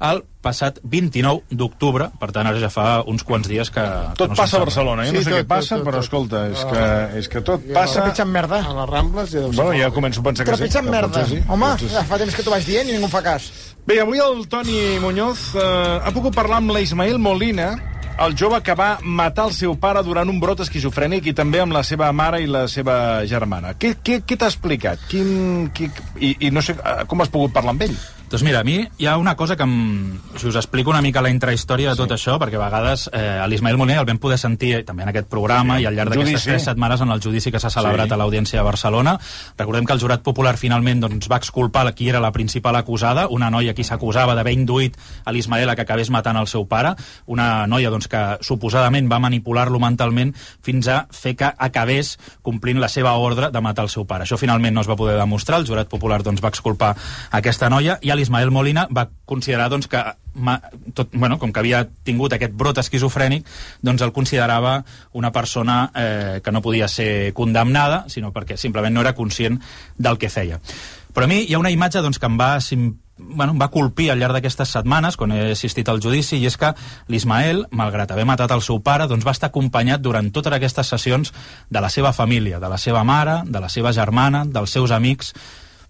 el 0.01 0.25
passat 0.43 0.79
29 0.83 1.43
d'octubre. 1.51 1.86
Per 2.21 2.29
tant, 2.33 2.47
ara 2.47 2.59
ja 2.59 2.71
fa 2.73 3.03
uns 3.07 3.23
quants 3.23 3.49
dies 3.49 3.71
que... 3.71 3.81
que 3.81 4.17
Tot 4.19 4.31
no 4.33 4.37
passa 4.37 4.57
a. 4.59 4.65
Barcelona, 4.65 5.07
jo 5.07 5.13
no 5.13 5.19
Sí, 5.19 5.25
sé 5.25 5.31
tot, 5.31 5.39
què 5.41 5.47
passa, 5.47 5.77
tot, 5.77 5.85
tot, 5.85 5.87
però 5.89 5.97
tot. 6.01 6.05
escolta, 6.05 6.43
és 6.53 6.65
Ah. 6.65 6.71
que, 6.73 7.19
és 7.19 7.29
que 7.29 7.41
tot 7.41 7.67
passa... 7.75 8.01
Trepitjant 8.03 8.31
merda. 8.31 8.63
A 8.67 8.75
les 8.81 8.89
Rambles 8.91 9.31
ja 9.33 9.41
deu 9.41 9.53
ser 9.53 9.63
Bueno, 9.65 9.81
ja 9.81 9.91
començo 9.91 10.21
a 10.21 10.29
pensar 10.31 10.45
que 10.47 10.53
sí. 10.53 10.63
Trepitjant 10.63 10.89
merda. 10.91 11.27
sí, 11.27 11.43
Home, 11.49 11.73
ja 11.91 12.05
fa 12.05 12.19
temps 12.19 12.35
que 12.35 12.43
t'ho 12.43 12.51
vaig 12.55 12.65
dient 12.67 12.89
i 12.89 12.97
ningú 12.97 13.09
fa 13.13 13.23
cas. 13.23 13.51
Bé, 13.87 14.01
avui 14.03 14.19
el 14.19 14.47
Toni 14.51 14.99
Muñoz 15.01 15.53
eh, 15.55 16.01
ha 16.03 16.11
pogut 16.13 16.35
parlar 16.35 16.59
amb 16.59 16.73
l'Ismael 16.75 17.19
Molina, 17.23 17.77
el 18.19 18.33
jove 18.35 18.63
que 18.65 18.73
va 18.75 18.97
matar 19.05 19.45
el 19.47 19.53
seu 19.53 19.75
pare 19.77 20.01
durant 20.03 20.27
un 20.33 20.39
brot 20.41 20.63
esquizofrènic 20.65 21.27
i 21.29 21.35
també 21.37 21.61
amb 21.61 21.75
la 21.77 21.83
seva 21.85 22.09
mare 22.17 22.41
i 22.41 22.47
la 22.49 22.63
seva 22.67 23.23
germana. 23.29 23.75
Què, 23.79 23.91
què, 24.03 24.23
què 24.25 24.39
t'ha 24.41 24.49
explicat? 24.49 24.99
Quin, 25.11 25.69
qui, 25.77 25.91
i, 26.19 26.31
I 26.49 26.51
no 26.51 26.63
sé 26.65 26.73
eh, 26.81 27.05
com 27.07 27.21
has 27.21 27.29
pogut 27.29 27.53
parlar 27.53 27.75
amb 27.77 27.83
ell. 27.87 27.97
Doncs 28.29 28.43
mira, 28.43 28.59
a 28.59 28.65
mi 28.67 28.81
hi 28.99 29.07
ha 29.07 29.17
una 29.19 29.37
cosa 29.37 29.55
que 29.55 29.63
em, 29.63 30.19
si 30.35 30.49
us 30.49 30.57
explico 30.59 30.91
una 30.91 31.01
mica 31.01 31.21
la 31.23 31.31
intrahistòria 31.31 31.93
de 31.93 31.97
tot 32.01 32.11
això, 32.11 32.35
perquè 32.43 32.59
a 32.59 32.65
vegades 32.65 33.05
eh, 33.15 33.21
a 33.39 33.45
l'Ismael 33.47 33.77
Moliner 33.79 34.01
el 34.01 34.09
vam 34.09 34.19
poder 34.19 34.35
sentir 34.43 34.73
eh, 34.75 34.81
també 34.83 35.05
en 35.05 35.13
aquest 35.13 35.29
programa 35.31 35.77
Sí, 35.77 35.85
i 35.85 35.87
al 35.87 35.95
llarg 35.95 36.11
d'aquestes 36.11 36.43
tres 36.49 36.65
setmanes 36.67 37.05
en 37.05 37.15
el 37.15 37.23
judici 37.23 37.53
que 37.55 37.61
s'ha 37.63 37.71
celebrat 37.71 38.09
Sí. 38.11 38.15
a 38.15 38.19
l'Audiència 38.19 38.59
de 38.59 38.65
Barcelona. 38.67 39.13
Recordem 39.57 39.87
que 39.87 39.95
el 39.95 40.03
jurat 40.03 40.25
popular 40.27 40.57
finalment 40.59 41.05
doncs, 41.05 41.29
va 41.31 41.39
exculpar 41.39 41.85
qui 41.95 42.09
era 42.11 42.19
la 42.19 42.33
principal 42.33 42.75
acusada, 42.75 43.29
una 43.31 43.49
noia 43.49 43.75
qui 43.79 43.85
s'acusava 43.87 44.35
d'haver 44.35 44.57
induït 44.59 44.99
a 45.25 45.31
l'Ismael 45.31 45.71
a 45.71 45.77
que 45.77 45.87
acabés 45.87 46.11
matant 46.11 46.37
el 46.43 46.51
seu 46.51 46.67
pare, 46.67 46.97
una 47.27 47.69
noia 47.71 47.95
doncs, 47.95 48.11
que 48.11 48.25
suposadament 48.43 49.07
va 49.07 49.21
manipular-lo 49.23 49.79
mentalment 49.79 50.35
fins 50.67 50.89
a 50.89 51.07
fer 51.13 51.37
que 51.37 51.53
acabés 51.57 52.17
complint 52.43 52.83
la 52.83 52.89
seva 52.91 53.15
ordre 53.23 53.53
de 53.55 53.63
matar 53.63 53.87
el 53.87 53.89
seu 53.95 54.05
pare. 54.05 54.27
Això 54.27 54.37
finalment 54.37 54.75
no 54.75 54.83
es 54.83 54.91
va 54.91 54.99
poder 54.99 55.15
demostrar, 55.17 55.61
el 55.63 55.67
jurat 55.71 55.87
popular 55.87 56.25
doncs, 56.27 56.43
va 56.43 56.51
exculpar 56.51 56.97
aquesta 57.31 57.71
noia 57.71 58.01
i 58.03 58.16
l'Ismael 58.17 58.51
Molina 58.51 58.87
va 58.91 59.09
considerar 59.29 59.69
doncs, 59.73 59.89
que 59.89 60.03
tot, 60.95 61.09
bueno, 61.13 61.39
com 61.39 61.53
que 61.53 61.63
havia 61.63 61.85
tingut 62.05 62.35
aquest 62.37 62.53
brot 62.57 62.81
esquizofrènic, 62.83 63.47
doncs 63.85 64.05
el 64.05 64.13
considerava 64.17 64.79
una 65.17 65.33
persona 65.33 65.79
eh, 65.95 66.41
que 66.45 66.53
no 66.53 66.63
podia 66.63 66.89
ser 66.89 67.33
condemnada, 67.35 68.05
sinó 68.13 68.33
perquè 68.35 68.59
simplement 68.61 68.95
no 68.95 69.05
era 69.05 69.17
conscient 69.17 69.61
del 69.97 70.19
que 70.19 70.33
feia. 70.33 70.61
Però 71.17 71.25
a 71.25 71.31
mi 71.31 71.47
hi 71.47 71.55
ha 71.57 71.61
una 71.63 71.73
imatge 71.73 72.03
doncs, 72.05 72.19
que 72.21 72.29
em 72.29 72.37
va, 72.37 72.59
bueno, 73.17 73.53
em 73.55 73.61
va 73.61 73.71
colpir 73.73 74.11
al 74.13 74.21
llarg 74.21 74.37
d'aquestes 74.37 74.75
setmanes, 74.77 75.17
quan 75.17 75.33
he 75.33 75.53
assistit 75.55 75.89
al 75.89 76.03
judici, 76.05 76.37
i 76.37 76.47
és 76.51 76.59
que 76.61 76.75
l'Ismael, 77.09 77.65
malgrat 77.73 78.13
haver 78.13 78.27
matat 78.29 78.53
el 78.53 78.61
seu 78.61 78.83
pare, 78.85 79.09
doncs 79.09 79.25
va 79.25 79.33
estar 79.33 79.49
acompanyat 79.49 80.05
durant 80.05 80.29
totes 80.31 80.53
aquestes 80.53 80.93
sessions 80.93 81.33
de 81.71 81.81
la 81.81 81.89
seva 81.89 82.13
família, 82.13 82.61
de 82.61 82.69
la 82.69 82.77
seva 82.77 83.05
mare, 83.05 83.41
de 83.47 83.63
la 83.65 83.73
seva 83.73 83.95
germana, 83.97 84.45
dels 84.45 84.77
seus 84.77 84.93
amics, 84.93 85.33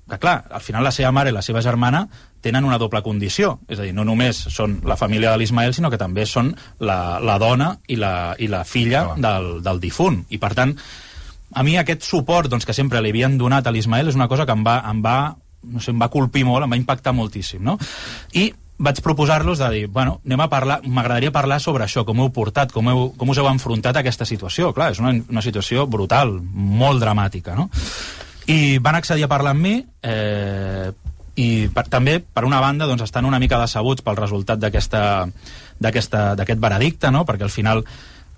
que 0.09 0.19
clar, 0.23 0.45
al 0.51 0.63
final 0.63 0.85
la 0.87 0.93
seva 0.95 1.11
mare 1.13 1.33
i 1.33 1.35
la 1.35 1.43
seva 1.43 1.63
germana 1.65 2.05
tenen 2.45 2.65
una 2.65 2.79
doble 2.79 3.03
condició, 3.03 3.57
és 3.67 3.81
a 3.81 3.87
dir, 3.87 3.95
no 3.95 4.05
només 4.07 4.39
són 4.55 4.79
la 4.87 4.99
família 4.99 5.33
de 5.33 5.41
l'Ismael, 5.41 5.75
sinó 5.75 5.91
que 5.91 5.99
també 5.99 6.27
són 6.31 6.53
la, 6.79 7.19
la 7.19 7.39
dona 7.43 7.73
i 7.91 7.99
la, 7.99 8.37
i 8.39 8.47
la 8.47 8.63
filla 8.65 9.03
Clar. 9.09 9.17
del, 9.25 9.49
del 9.67 9.81
difunt. 9.83 10.23
I 10.31 10.39
per 10.43 10.53
tant, 10.55 10.77
a 11.53 11.65
mi 11.67 11.75
aquest 11.81 12.07
suport 12.07 12.51
doncs, 12.53 12.67
que 12.69 12.77
sempre 12.77 13.03
li 13.03 13.11
havien 13.11 13.35
donat 13.39 13.67
a 13.67 13.75
l'Ismael 13.75 14.13
és 14.13 14.19
una 14.19 14.29
cosa 14.31 14.47
que 14.47 14.55
em 14.55 14.63
va, 14.67 14.79
em 14.91 15.03
va, 15.03 15.19
no 15.67 15.83
sé, 15.83 15.91
em 15.91 15.99
va 16.03 16.13
colpir 16.13 16.45
molt, 16.47 16.67
em 16.67 16.77
va 16.77 16.79
impactar 16.79 17.15
moltíssim, 17.17 17.65
no? 17.67 17.79
I 18.39 18.53
vaig 18.79 19.01
proposar-los 19.01 19.59
de 19.59 19.71
dir, 19.73 19.87
bueno, 19.89 20.21
anem 20.27 20.43
a 20.45 20.51
parlar, 20.53 20.81
m'agradaria 20.85 21.33
parlar 21.33 21.59
sobre 21.65 21.87
això, 21.87 22.05
com 22.05 22.21
heu 22.21 22.31
portat, 22.35 22.75
com, 22.75 22.91
heu, 22.93 23.09
com 23.17 23.33
us 23.33 23.41
heu 23.41 23.49
enfrontat 23.49 23.97
a 23.97 24.05
aquesta 24.05 24.29
situació. 24.29 24.71
Clar, 24.77 24.91
és 24.93 25.01
una, 25.01 25.15
una 25.33 25.43
situació 25.43 25.87
brutal, 25.89 26.37
molt 26.43 27.01
dramàtica, 27.03 27.57
no? 27.57 27.71
I 28.47 28.79
van 28.79 28.95
accedir 28.95 29.25
a 29.27 29.29
parlar 29.31 29.53
amb 29.57 29.63
mi, 29.63 29.75
eh, 30.03 30.93
i 31.37 31.69
per, 31.73 31.85
també, 31.93 32.21
per 32.21 32.47
una 32.49 32.61
banda, 32.65 32.87
doncs, 32.89 33.03
estan 33.05 33.27
una 33.29 33.41
mica 33.43 33.59
decebuts 33.61 34.03
pel 34.07 34.17
resultat 34.17 34.59
d'aquest 34.63 34.95
veredicte, 36.63 37.11
no? 37.13 37.25
perquè 37.29 37.45
al 37.45 37.53
final 37.53 37.85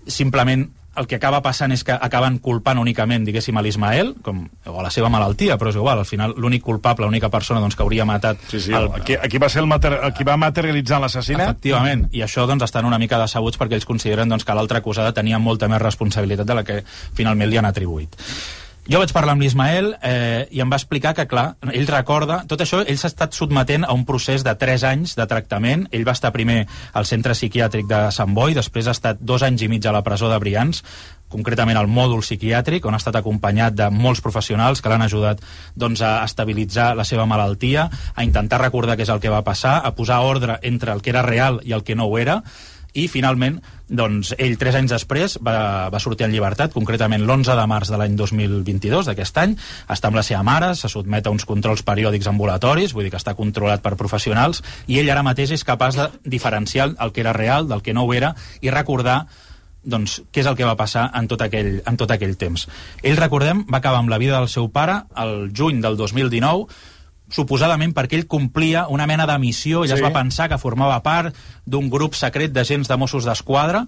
simplement 0.08 0.66
el 0.98 1.06
que 1.06 1.14
acaba 1.14 1.38
passant 1.44 1.70
és 1.70 1.84
que 1.86 1.94
acaben 1.94 2.40
culpant 2.42 2.80
únicament, 2.82 3.22
diguéssim, 3.22 3.56
a 3.56 3.62
l'Ismael, 3.62 4.16
com, 4.24 4.40
o 4.66 4.74
a 4.80 4.82
la 4.82 4.90
seva 4.90 5.06
malaltia, 5.12 5.54
però 5.60 5.70
és 5.70 5.78
igual, 5.78 6.02
al 6.02 6.08
final 6.08 6.34
l'únic 6.36 6.64
culpable, 6.66 7.06
l'única 7.06 7.30
persona 7.30 7.62
doncs, 7.62 7.76
que 7.78 7.84
hauria 7.86 8.06
matat... 8.08 8.40
Sí, 8.50 8.58
sí, 8.66 8.74
aquí, 8.74 9.14
aquí 9.14 9.38
va 9.38 9.48
ser 9.52 9.62
el 9.62 9.70
mater... 9.70 9.92
aquí 10.10 10.26
va 10.26 10.34
materialitzar 10.40 10.98
l'assassinat. 11.04 11.52
Efectivament, 11.52 12.08
i 12.10 12.24
això 12.26 12.48
doncs, 12.50 12.66
estan 12.66 12.88
una 12.88 12.98
mica 12.98 13.20
decebuts 13.22 13.60
perquè 13.60 13.78
ells 13.78 13.86
consideren 13.86 14.28
doncs, 14.34 14.46
que 14.48 14.58
l'altra 14.58 14.82
acusada 14.82 15.14
tenia 15.14 15.38
molta 15.38 15.70
més 15.70 15.82
responsabilitat 15.82 16.48
de 16.48 16.58
la 16.58 16.66
que 16.66 16.80
finalment 17.14 17.52
li 17.52 17.62
han 17.62 17.70
atribuït. 17.70 18.18
Jo 18.88 19.02
vaig 19.02 19.10
parlar 19.12 19.34
amb 19.34 19.42
l'Ismael 19.44 19.90
eh, 20.00 20.46
i 20.48 20.62
em 20.64 20.70
va 20.72 20.78
explicar 20.80 21.10
que, 21.12 21.26
clar, 21.28 21.58
ell 21.76 21.90
recorda... 21.90 22.38
Tot 22.48 22.62
això, 22.64 22.78
ell 22.88 22.96
s'ha 22.96 23.10
estat 23.10 23.36
sotmetent 23.36 23.84
a 23.84 23.92
un 23.92 24.06
procés 24.08 24.40
de 24.46 24.54
3 24.56 24.86
anys 24.88 25.12
de 25.18 25.26
tractament. 25.28 25.82
Ell 25.92 26.06
va 26.08 26.14
estar 26.16 26.30
primer 26.32 26.62
al 26.96 27.04
centre 27.04 27.36
psiquiàtric 27.36 27.84
de 27.90 27.98
Sant 28.16 28.32
Boi, 28.32 28.56
després 28.56 28.88
ha 28.88 28.94
estat 28.96 29.20
dos 29.20 29.44
anys 29.44 29.66
i 29.66 29.68
mig 29.68 29.84
a 29.84 29.92
la 29.92 30.00
presó 30.06 30.30
de 30.32 30.38
Brians, 30.40 30.80
concretament 31.28 31.76
al 31.76 31.90
mòdul 31.92 32.24
psiquiàtric, 32.24 32.88
on 32.88 32.96
ha 32.96 33.02
estat 33.02 33.20
acompanyat 33.20 33.76
de 33.76 33.90
molts 33.92 34.24
professionals 34.24 34.80
que 34.80 34.88
l'han 34.88 35.04
ajudat 35.04 35.44
doncs, 35.76 36.00
a 36.00 36.24
estabilitzar 36.24 36.94
la 36.96 37.04
seva 37.04 37.28
malaltia, 37.28 37.90
a 38.16 38.24
intentar 38.24 38.62
recordar 38.64 38.96
què 38.96 39.04
és 39.04 39.12
el 39.12 39.20
que 39.20 39.36
va 39.36 39.44
passar, 39.44 39.82
a 39.84 39.92
posar 39.92 40.22
ordre 40.24 40.56
entre 40.64 40.96
el 40.96 41.04
que 41.04 41.12
era 41.12 41.26
real 41.28 41.60
i 41.68 41.76
el 41.76 41.84
que 41.84 41.98
no 41.98 42.08
ho 42.08 42.16
era, 42.16 42.40
i 42.94 43.08
finalment 43.08 43.58
doncs, 43.88 44.34
ell 44.36 44.56
tres 44.60 44.76
anys 44.76 44.92
després 44.92 45.38
va, 45.44 45.88
va 45.92 46.00
sortir 46.00 46.26
en 46.26 46.32
llibertat, 46.32 46.74
concretament 46.74 47.24
l'11 47.24 47.56
de 47.56 47.66
març 47.70 47.92
de 47.92 47.98
l'any 48.00 48.16
2022, 48.18 49.08
d'aquest 49.08 49.40
any, 49.40 49.56
està 49.88 50.10
amb 50.10 50.20
la 50.20 50.24
seva 50.26 50.42
mare, 50.44 50.74
se 50.76 50.90
sotmet 50.92 51.26
a 51.26 51.32
uns 51.32 51.46
controls 51.48 51.84
periòdics 51.86 52.28
ambulatoris, 52.28 52.92
vull 52.96 53.08
dir 53.08 53.12
que 53.14 53.20
està 53.20 53.36
controlat 53.38 53.84
per 53.84 53.96
professionals, 54.00 54.62
i 54.86 55.00
ell 55.00 55.10
ara 55.12 55.24
mateix 55.26 55.56
és 55.56 55.64
capaç 55.64 56.00
de 56.00 56.08
diferenciar 56.24 56.90
el 56.98 57.12
que 57.12 57.24
era 57.24 57.36
real 57.36 57.68
del 57.68 57.82
que 57.82 57.96
no 57.96 58.04
ho 58.04 58.12
era 58.16 58.34
i 58.60 58.72
recordar 58.74 59.22
doncs, 59.88 60.18
què 60.34 60.42
és 60.42 60.48
el 60.50 60.56
que 60.58 60.66
va 60.68 60.76
passar 60.76 61.08
en 61.16 61.28
tot, 61.30 61.40
aquell, 61.44 61.78
en 61.86 61.96
tot 61.96 62.10
aquell 62.12 62.36
temps. 62.36 62.66
Ell, 63.00 63.16
recordem, 63.16 63.64
va 63.72 63.80
acabar 63.80 64.02
amb 64.02 64.12
la 64.12 64.18
vida 64.20 64.36
del 64.36 64.50
seu 64.52 64.68
pare 64.74 65.00
el 65.16 65.50
juny 65.56 65.80
del 65.84 65.96
2019, 65.96 66.66
suposadament 67.30 67.92
perquè 67.94 68.14
ell 68.18 68.26
complia 68.26 68.86
una 68.88 69.06
mena 69.06 69.26
de 69.26 69.38
missió, 69.38 69.82
ell 69.84 69.88
Sí. 69.90 69.94
es 69.94 70.02
va 70.02 70.12
pensar 70.12 70.48
que 70.48 70.58
formava 70.58 71.02
part 71.02 71.34
d'un 71.66 71.88
grup 71.90 72.14
secret 72.14 72.52
d'agents 72.52 72.88
de 72.88 72.96
Mossos 72.96 73.24
d'Esquadra 73.24 73.86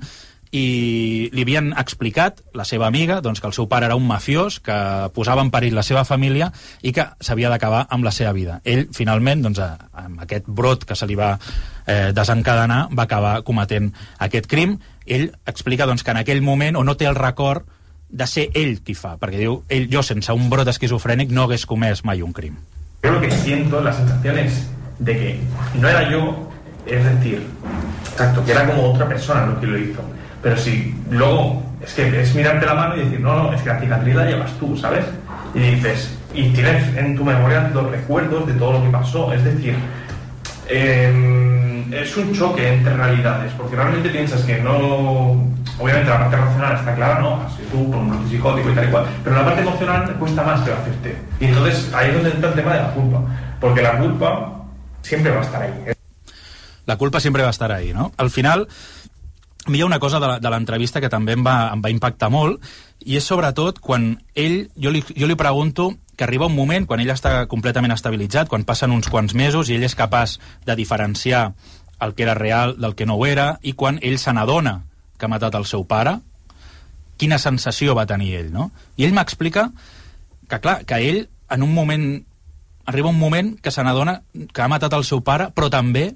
i 0.53 1.29
li 1.33 1.43
havien 1.45 1.69
explicat, 1.79 2.41
la 2.59 2.65
seva 2.67 2.89
amiga, 2.89 3.21
doncs, 3.23 3.39
que 3.41 3.47
el 3.47 3.53
seu 3.55 3.69
pare 3.71 3.87
era 3.87 3.95
un 3.95 4.07
mafiós, 4.09 4.59
que 4.59 4.75
posava 5.15 5.43
en 5.47 5.51
perill 5.55 5.77
la 5.79 5.85
seva 5.87 6.03
família 6.05 6.49
i 6.83 6.91
que 6.93 7.05
s'havia 7.23 7.49
d'acabar 7.53 7.85
amb 7.89 8.03
la 8.05 8.11
seva 8.11 8.33
vida. 8.35 8.61
Ell, 8.65 8.89
finalment, 8.93 9.45
doncs, 9.47 9.61
a- 9.63 9.79
amb 9.93 10.21
aquest 10.25 10.49
brot 10.49 10.85
que 10.85 10.97
se 10.97 11.07
li 11.07 11.15
va 11.15 11.39
eh, 11.87 12.11
desencadenar, 12.13 12.89
va 12.91 13.05
acabar 13.05 13.43
cometent 13.47 13.93
aquest 14.19 14.47
crim. 14.51 14.79
Ell 15.07 15.31
explica 15.47 15.87
doncs, 15.87 16.03
que 16.03 16.11
en 16.11 16.17
aquell 16.19 16.43
moment, 16.43 16.77
o 16.77 16.83
no 16.85 16.97
té 16.97 17.07
el 17.07 17.15
record 17.15 17.65
de 18.11 18.27
ser 18.27 18.49
ell 18.55 18.81
qui 18.83 18.95
fa, 18.99 19.17
perquè 19.23 19.39
diu, 19.39 19.63
ell, 19.69 19.87
jo 19.89 20.03
sense 20.03 20.33
un 20.35 20.51
brot 20.51 20.67
esquizofrènic 20.67 21.31
no 21.31 21.45
hagués 21.47 21.65
comès 21.65 22.03
mai 22.05 22.23
un 22.27 22.33
crim. 22.35 22.57
Yo 23.03 23.13
lo 23.13 23.21
que 23.21 23.31
siento, 23.31 23.81
la 23.81 23.93
sensación 23.93 24.39
es 24.39 24.71
de 24.99 25.13
que 25.13 25.41
no 25.75 25.89
era 25.89 26.11
yo, 26.11 26.51
es 26.87 27.05
decir, 27.05 27.47
exacto, 28.13 28.45
que 28.45 28.53
era 28.53 28.67
como 28.67 28.93
otra 28.93 29.09
persona 29.09 29.47
lo 29.47 29.61
que 29.61 29.67
lo 29.67 29.79
hizo. 29.79 30.01
Pero 30.43 30.57
si 30.57 30.95
luego 31.11 31.63
es 31.83 31.95
que 31.95 32.21
es 32.21 32.35
mirarte 32.35 32.67
la 32.67 32.75
mano 32.75 32.97
y 32.97 33.01
decir, 33.01 33.21
no, 33.21 33.45
no, 33.45 33.53
es 33.53 33.63
que 33.63 33.69
la 33.71 33.81
cicatriz 33.81 34.15
la 34.15 34.27
llevas 34.27 34.53
tú, 34.59 34.77
¿sabes? 34.77 35.05
Y 35.55 35.61
dices, 35.61 36.15
y 36.35 36.51
tienes 36.51 36.97
en 36.97 37.17
tu 37.17 37.25
memoria 37.25 37.71
los 37.73 37.91
recuerdos 37.91 38.47
de 38.47 38.53
todo 38.55 38.73
lo 38.73 38.83
que 38.83 38.91
pasó. 38.91 39.33
Es 39.33 39.45
decir, 39.45 39.75
eh, 40.69 41.85
es 41.91 42.17
un 42.17 42.33
choque 42.35 42.73
entre 42.73 42.95
realidades, 42.97 43.53
porque 43.57 43.77
realmente 43.77 44.11
piensas 44.11 44.43
que 44.43 44.59
no. 44.61 45.49
Obviamente 45.81 46.11
la 46.11 46.19
parte 46.19 46.37
racional 46.37 46.77
está 46.77 46.95
clara, 46.95 47.21
¿no? 47.21 47.43
Así 47.43 47.63
tú, 47.71 47.91
con 47.91 48.01
un 48.01 48.13
antipsicótico 48.13 48.71
y 48.71 48.75
tal 48.75 48.89
y 48.89 48.91
cual. 48.91 49.07
Pero 49.25 49.37
la 49.37 49.45
parte 49.45 49.63
emocional 49.63 50.17
cuesta 50.19 50.43
más 50.43 50.61
que 50.61 50.73
hacerte. 50.73 51.19
Y 51.41 51.47
entonces 51.47 51.91
ahí 51.95 52.09
es 52.09 52.15
donde 52.15 52.31
entra 52.31 52.51
el 52.51 52.57
tema 52.57 52.75
de 52.75 52.83
la 52.83 52.91
culpa. 52.93 53.23
Porque 53.61 53.83
la 53.83 53.99
culpa 53.99 54.63
siempre 55.03 55.31
va 55.33 55.39
a 55.39 55.43
estar 55.43 55.63
ahí. 55.63 55.73
¿eh? 55.87 55.95
la 56.91 56.97
culpa 56.97 57.21
sempre 57.21 57.45
va 57.45 57.51
estar 57.51 57.71
ahí, 57.71 57.93
no? 57.93 58.13
Al 58.17 58.31
final, 58.31 58.67
a 59.67 59.71
hi 59.71 59.81
ha 59.81 59.87
una 59.87 60.01
cosa 60.01 60.19
de 60.19 60.51
l'entrevista 60.51 61.01
que 61.01 61.11
també 61.13 61.37
em 61.37 61.45
va, 61.47 61.71
em 61.71 61.83
va 61.85 61.93
impactar 61.93 62.31
molt, 62.35 62.59
i 63.07 63.15
és 63.21 63.27
sobretot 63.31 63.79
quan 63.79 64.17
ell, 64.35 64.65
jo 64.75 64.91
li, 64.91 65.05
jo 65.15 65.29
li 65.31 65.39
pregunto 65.39 65.93
que 66.17 66.27
arriba 66.27 66.49
un 66.51 66.57
moment, 66.57 66.89
quan 66.91 67.01
ell 67.01 67.13
està 67.15 67.45
completament 67.47 67.95
estabilitzat, 67.95 68.51
quan 68.51 68.67
passen 68.67 68.91
uns 68.91 69.09
quants 69.13 69.37
mesos 69.39 69.71
i 69.71 69.79
ell 69.79 69.87
és 69.87 69.95
capaç 69.95 70.41
de 70.67 70.77
diferenciar 70.77 71.53
el 72.01 72.17
que 72.17 72.27
era 72.27 72.35
real 72.35 72.75
del 72.81 72.97
que 72.99 73.07
no 73.07 73.15
ho 73.15 73.27
era, 73.29 73.53
i 73.63 73.77
quan 73.79 74.01
ell 74.03 74.19
se 74.19 74.35
n'adona 74.35 74.81
que 75.21 75.29
ha 75.29 75.33
matat 75.33 75.55
el 75.59 75.69
seu 75.69 75.85
pare, 75.85 76.17
quina 77.21 77.39
sensació 77.39 77.95
va 77.95 78.09
tenir 78.09 78.33
ell, 78.39 78.51
no? 78.53 78.71
I 78.97 79.05
ell 79.05 79.15
m'explica 79.17 79.69
que, 80.49 80.59
clar, 80.59 80.81
que 80.89 80.99
ell, 81.05 81.27
en 81.53 81.63
un 81.67 81.75
moment... 81.77 82.11
Arriba 82.91 83.11
un 83.13 83.19
moment 83.21 83.53
que 83.63 83.71
se 83.71 83.85
n'adona 83.87 84.23
que 84.51 84.63
ha 84.65 84.67
matat 84.73 84.97
el 84.97 85.05
seu 85.07 85.21
pare, 85.23 85.51
però 85.55 85.69
també 85.71 86.09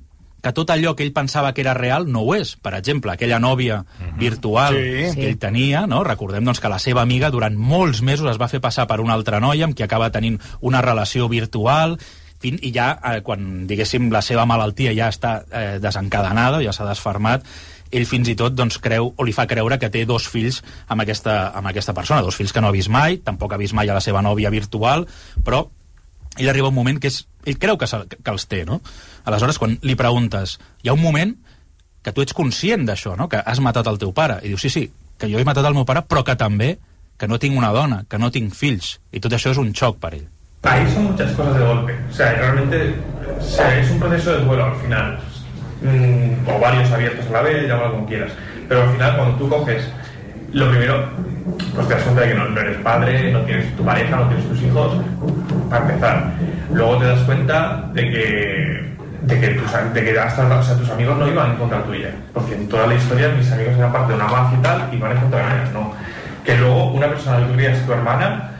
que 0.42 0.50
tot 0.52 0.72
allò 0.72 0.94
que 0.96 1.04
ell 1.04 1.12
pensava 1.14 1.52
que 1.54 1.62
era 1.62 1.72
real 1.76 2.08
no 2.10 2.24
ho 2.24 2.34
és. 2.34 2.54
Per 2.60 2.72
exemple, 2.74 3.12
aquella 3.12 3.38
nòvia 3.38 3.84
virtual 4.18 4.74
Sí. 4.74 5.14
que 5.14 5.28
ell 5.28 5.38
tenia, 5.38 5.86
no? 5.86 6.02
recordem 6.04 6.44
doncs, 6.44 6.58
que 6.60 6.72
la 6.72 6.80
seva 6.82 7.04
amiga 7.04 7.30
durant 7.30 7.54
molts 7.54 8.02
mesos 8.02 8.28
es 8.32 8.40
va 8.40 8.48
fer 8.48 8.60
passar 8.64 8.88
per 8.90 8.98
una 9.00 9.14
altra 9.14 9.40
noia 9.40 9.68
amb 9.68 9.76
qui 9.76 9.84
acaba 9.86 10.10
tenint 10.10 10.40
una 10.60 10.82
relació 10.82 11.28
virtual 11.28 11.96
fin, 12.40 12.58
i 12.60 12.72
ja, 12.74 12.98
eh, 13.04 13.22
quan, 13.24 13.66
diguéssim, 13.68 14.10
la 14.12 14.20
seva 14.24 14.44
malaltia 14.44 14.92
ja 14.96 15.08
està 15.12 15.44
eh, 15.48 15.78
desencadenada, 15.80 16.60
ja 16.64 16.74
s'ha 16.76 16.88
desfermat, 16.90 17.46
ell 17.94 18.06
fins 18.10 18.28
i 18.32 18.36
tot 18.38 18.56
doncs, 18.56 18.80
creu, 18.82 19.12
o 19.16 19.26
li 19.26 19.34
fa 19.36 19.46
creure 19.50 19.78
que 19.78 19.90
té 19.92 20.04
dos 20.08 20.26
fills 20.30 20.60
amb 20.88 21.04
aquesta, 21.04 21.52
amb 21.54 21.70
aquesta 21.70 21.94
persona, 21.96 22.24
dos 22.26 22.36
fills 22.36 22.52
que 22.52 22.62
no 22.62 22.68
ha 22.68 22.74
vist 22.74 22.92
mai, 22.92 23.20
tampoc 23.22 23.54
ha 23.54 23.60
vist 23.60 23.76
mai 23.76 23.90
a 23.90 23.96
la 23.96 24.02
seva 24.04 24.22
nòvia 24.24 24.52
virtual, 24.54 25.06
però 25.44 25.64
ell 26.36 26.50
arriba 26.50 26.70
un 26.72 26.76
moment 26.76 26.98
que 27.00 27.12
és, 27.12 27.22
ell 27.46 27.58
creu 27.62 27.78
que, 27.78 27.86
que 27.86 28.32
els 28.32 28.46
té, 28.50 28.64
no? 28.66 28.80
Aleshores, 29.24 29.60
quan 29.62 29.78
li 29.82 29.94
preguntes, 29.98 30.58
hi 30.82 30.90
ha 30.90 30.96
un 30.96 31.02
moment 31.02 31.36
que 32.04 32.12
tu 32.12 32.24
ets 32.24 32.36
conscient 32.36 32.84
d'això, 32.84 33.14
no? 33.16 33.30
que 33.32 33.40
has 33.40 33.62
matat 33.64 33.88
el 33.88 34.00
teu 34.02 34.12
pare, 34.12 34.40
i 34.44 34.52
diu, 34.52 34.60
sí, 34.60 34.68
sí, 34.68 34.88
que 35.18 35.30
jo 35.30 35.40
he 35.40 35.46
matat 35.46 35.64
el 35.64 35.76
meu 35.76 35.86
pare, 35.88 36.02
però 36.04 36.24
que 36.26 36.36
també 36.36 36.74
que 37.16 37.28
no 37.30 37.38
tinc 37.38 37.56
una 37.56 37.72
dona, 37.72 38.02
que 38.10 38.18
no 38.18 38.30
tinc 38.34 38.52
fills, 38.58 38.98
i 39.14 39.22
tot 39.22 39.32
això 39.32 39.54
és 39.54 39.60
un 39.62 39.70
xoc 39.72 40.00
per 40.02 40.12
ell. 40.18 40.26
Ahí 40.64 40.84
son 40.92 41.10
muchas 41.12 41.32
cosas 41.36 41.58
de 41.58 41.64
golpe. 41.64 41.96
O 42.10 42.12
sea, 42.12 42.32
realmente 42.32 42.94
o 43.38 43.42
sea, 43.42 43.78
es 43.78 43.90
un 43.90 44.00
proceso 44.00 44.32
de 44.32 44.44
duelo 44.44 44.64
al 44.64 44.76
final. 44.80 45.18
Mm, 45.84 46.48
o 46.48 46.58
varios 46.58 46.90
abiertos 46.90 47.26
a 47.28 47.32
la 47.32 47.42
vez, 47.42 47.68
llámalo 47.68 47.92
como 47.92 48.06
quieras. 48.06 48.32
Pero 48.68 48.82
al 48.82 48.90
final, 48.90 49.16
cuando 49.16 49.36
tú 49.36 49.48
coges, 49.50 49.86
lo 50.52 50.70
primero, 50.70 51.04
pues 51.74 51.88
te 51.88 51.94
das 51.94 52.02
cuenta 52.04 52.22
de 52.22 52.28
que 52.28 52.34
no, 52.34 52.60
eres 52.60 52.76
padre, 52.78 53.32
no 53.32 53.40
tienes 53.40 53.76
tu 53.76 53.84
pareja, 53.84 54.16
no 54.16 54.28
tienes 54.28 54.48
tus 54.48 54.62
hijos, 54.62 54.96
para 55.68 55.84
empezar. 55.84 56.32
Luego 56.72 56.96
te 56.98 57.04
das 57.04 57.20
cuenta 57.20 57.84
de 57.92 58.10
que 58.10 58.94
de 59.26 59.40
que, 59.40 59.48
tus, 59.48 59.72
de 59.94 60.04
que 60.04 60.18
hasta, 60.18 60.76
tus 60.76 60.90
amigos 60.90 61.16
no 61.18 61.28
iban 61.28 61.52
en 61.52 61.56
contra 61.56 61.82
tuya. 61.82 62.10
Porque 62.32 62.54
en 62.54 62.68
toda 62.68 62.86
la 62.86 62.94
historia 62.94 63.28
mis 63.28 63.50
amigos 63.50 63.74
eran 63.76 63.92
parte 63.92 64.12
de 64.12 64.18
una 64.18 64.28
mafia 64.28 64.58
y 64.58 64.62
tal, 64.62 64.88
y 64.92 64.96
van 64.98 65.12
en 65.12 65.18
contra 65.18 65.42
mía, 65.44 65.70
no. 65.72 65.92
Que 66.44 66.56
luego 66.56 66.92
una 66.92 67.08
persona 67.08 67.38
que 67.38 67.44
tú 67.44 67.86
tu 67.86 67.92
hermana, 67.92 68.50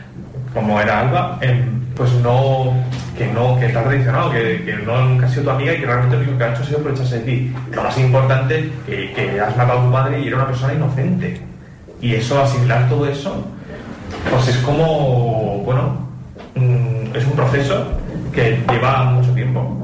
como 0.53 0.79
era 0.81 1.01
Alba, 1.01 1.37
em, 1.41 1.81
pues 1.95 2.11
no, 2.13 2.73
que 3.17 3.27
no, 3.27 3.59
que 3.59 3.69
te 3.69 3.77
ha 3.77 3.83
traicionado, 3.83 4.31
que, 4.31 4.63
que 4.65 4.73
no 4.77 5.05
nunca 5.05 5.25
ha 5.25 5.29
sido 5.29 5.43
tu 5.43 5.49
amiga 5.51 5.73
y 5.73 5.79
que 5.79 5.85
realmente 5.85 6.17
lo 6.17 6.21
único 6.23 6.37
que 6.37 6.43
ha 6.43 6.51
hecho 6.51 6.61
ha 6.61 6.65
sido 6.65 6.79
aprovecharse 6.79 7.19
de 7.19 7.23
ti. 7.23 7.53
Lo 7.71 7.83
más 7.83 7.97
importante, 7.97 8.71
que, 8.85 9.13
que 9.13 9.39
has 9.39 9.55
matado 9.55 9.79
a 9.79 9.83
tu 9.83 9.89
madre 9.89 10.21
y 10.21 10.27
era 10.27 10.37
una 10.37 10.47
persona 10.47 10.73
inocente. 10.73 11.41
Y 12.01 12.15
eso, 12.15 12.41
asimilar 12.41 12.89
todo 12.89 13.07
eso, 13.07 13.45
pues 14.29 14.47
es 14.49 14.57
como, 14.57 15.59
bueno, 15.63 15.97
mm, 16.55 17.15
es 17.15 17.25
un 17.25 17.31
proceso 17.31 17.87
que 18.33 18.61
lleva 18.69 19.03
mucho 19.05 19.31
tiempo. 19.33 19.81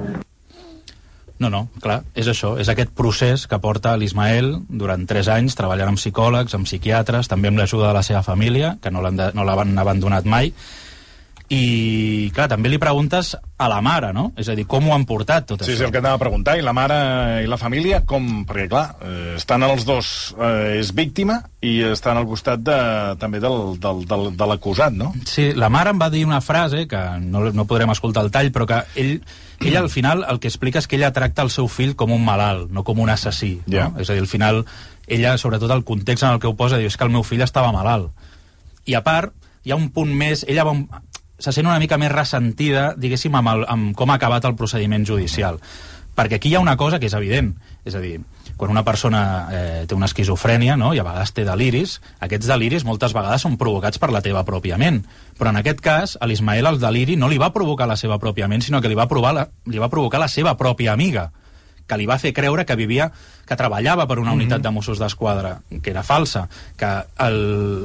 No, 1.41 1.49
no, 1.49 1.63
clar, 1.81 2.03
és 2.13 2.27
això, 2.29 2.51
és 2.61 2.69
aquest 2.69 2.91
procés 2.93 3.47
que 3.49 3.57
porta 3.57 3.95
l'Ismael 3.97 4.59
durant 4.69 5.07
3 5.09 5.31
anys 5.33 5.55
treballant 5.57 5.89
amb 5.89 5.97
psicòlegs, 5.97 6.53
amb 6.53 6.69
psiquiatres, 6.69 7.31
també 7.31 7.49
amb 7.49 7.57
l'ajuda 7.57 7.87
de 7.87 7.95
la 7.97 8.03
seva 8.05 8.21
família, 8.21 8.75
que 8.77 8.91
no 8.93 9.01
l'han 9.01 9.17
no 9.33 9.47
abandonat 9.49 10.29
mai, 10.29 10.51
i, 11.51 12.29
clar, 12.31 12.45
també 12.47 12.69
li 12.71 12.77
preguntes 12.79 13.33
a 13.59 13.67
la 13.69 13.81
mare, 13.83 14.13
no? 14.15 14.29
És 14.39 14.47
a 14.47 14.53
dir, 14.55 14.63
com 14.71 14.85
ho 14.87 14.93
han 14.95 15.03
portat 15.09 15.49
tot 15.49 15.65
Sí, 15.65 15.73
això? 15.73 15.81
sí, 15.81 15.83
el 15.83 15.91
que 15.91 15.99
anava 15.99 16.15
a 16.15 16.21
preguntar. 16.21 16.53
I 16.57 16.63
la 16.63 16.71
mare 16.73 16.97
i 17.43 17.49
la 17.51 17.57
família, 17.59 17.99
com... 18.07 18.45
Perquè, 18.47 18.69
clar, 18.71 18.85
eh, 19.03 19.33
estan 19.35 19.65
els 19.67 19.83
dos... 19.85 20.11
Eh, 20.39 20.79
és 20.79 20.93
víctima 20.95 21.41
i 21.61 21.73
estan 21.91 22.17
al 22.17 22.25
costat 22.29 22.63
de, 22.63 22.77
també 23.19 23.41
del, 23.43 23.75
del, 23.83 24.05
del, 24.07 24.23
de 24.39 24.47
l'acusat, 24.47 24.95
no? 24.95 25.11
Sí, 25.27 25.49
la 25.59 25.67
mare 25.69 25.91
em 25.91 25.99
va 26.01 26.07
dir 26.13 26.23
una 26.25 26.39
frase, 26.41 26.85
que 26.87 27.01
no, 27.19 27.43
no 27.51 27.67
podrem 27.69 27.91
escoltar 27.91 28.23
el 28.23 28.31
tall, 28.31 28.53
però 28.55 28.65
que 28.71 28.79
ell, 29.03 29.13
ell 29.59 29.77
al 29.83 29.91
final 29.91 30.23
el 30.31 30.39
que 30.39 30.47
explica 30.49 30.79
és 30.79 30.87
que 30.87 30.95
ella 31.01 31.11
tracta 31.13 31.43
el 31.43 31.51
seu 31.51 31.67
fill 31.67 31.97
com 31.99 32.15
un 32.15 32.23
malalt, 32.25 32.71
no 32.71 32.85
com 32.87 33.03
un 33.03 33.11
assassí. 33.11 33.57
Ja. 33.67 33.89
No? 33.91 33.99
És 34.01 34.09
a 34.09 34.15
dir, 34.15 34.23
al 34.23 34.31
final, 34.31 34.63
ella, 35.05 35.35
sobretot 35.37 35.75
el 35.75 35.83
context 35.83 36.23
en 36.23 36.31
el 36.31 36.39
que 36.39 36.47
ho 36.47 36.55
posa, 36.55 36.79
diu, 36.79 36.87
és 36.87 36.95
que 36.97 37.05
el 37.05 37.11
meu 37.13 37.27
fill 37.27 37.43
estava 37.43 37.75
malalt. 37.75 38.09
I 38.87 38.95
a 38.95 39.03
part, 39.05 39.35
hi 39.67 39.75
ha 39.75 39.77
un 39.77 39.91
punt 39.93 40.09
més... 40.17 40.45
Ella 40.49 40.63
va, 40.65 40.73
se 41.41 41.51
sent 41.51 41.67
una 41.67 41.79
mica 41.81 41.97
més 41.97 42.11
ressentida, 42.13 42.91
diguéssim, 42.97 43.33
amb, 43.35 43.49
el, 43.55 43.65
amb 43.69 43.95
com 43.97 44.13
ha 44.13 44.19
acabat 44.21 44.45
el 44.45 44.55
procediment 44.59 45.07
judicial. 45.07 45.57
Perquè 46.15 46.37
aquí 46.37 46.51
hi 46.51 46.55
ha 46.55 46.61
una 46.61 46.77
cosa 46.77 46.99
que 46.99 47.07
és 47.07 47.15
evident. 47.17 47.55
És 47.87 47.95
a 47.97 48.01
dir, 48.03 48.19
quan 48.59 48.69
una 48.69 48.83
persona 48.85 49.21
eh, 49.49 49.83
té 49.89 49.97
una 49.97 50.05
esquizofrènia, 50.05 50.75
no? 50.77 50.91
i 50.93 51.01
a 51.01 51.05
vegades 51.07 51.33
té 51.33 51.45
deliris, 51.47 51.97
aquests 52.21 52.49
deliris 52.51 52.85
moltes 52.85 53.15
vegades 53.17 53.41
són 53.41 53.57
provocats 53.57 53.97
per 53.97 54.11
la 54.13 54.21
teva 54.21 54.45
pròpia 54.45 54.77
ment. 54.77 55.01
Però 55.39 55.49
en 55.49 55.57
aquest 55.63 55.81
cas, 55.81 56.17
a 56.21 56.29
l'Ismael 56.29 56.69
el 56.69 56.81
deliri 56.83 57.17
no 57.17 57.31
li 57.31 57.41
va 57.41 57.53
provocar 57.55 57.89
la 57.89 57.97
seva 57.97 58.19
pròpia 58.21 58.51
ment, 58.51 58.61
sinó 58.61 58.83
que 58.83 58.91
li 58.91 58.99
va, 58.99 59.09
provar 59.09 59.33
la, 59.33 59.47
li 59.65 59.81
va 59.81 59.89
provocar 59.89 60.21
la 60.21 60.29
seva 60.29 60.53
pròpia 60.59 60.93
amiga 60.93 61.31
que 61.91 61.99
li 61.99 62.07
va 62.07 62.15
fer 62.21 62.31
creure 62.31 62.63
que 62.63 62.77
vivia, 62.79 63.09
que 63.43 63.57
treballava 63.59 64.05
per 64.07 64.15
una 64.21 64.31
unitat 64.31 64.63
de 64.63 64.71
Mossos 64.71 64.99
d'Esquadra, 65.01 65.57
que 65.83 65.91
era 65.91 66.05
falsa, 66.07 66.45
que 66.79 66.89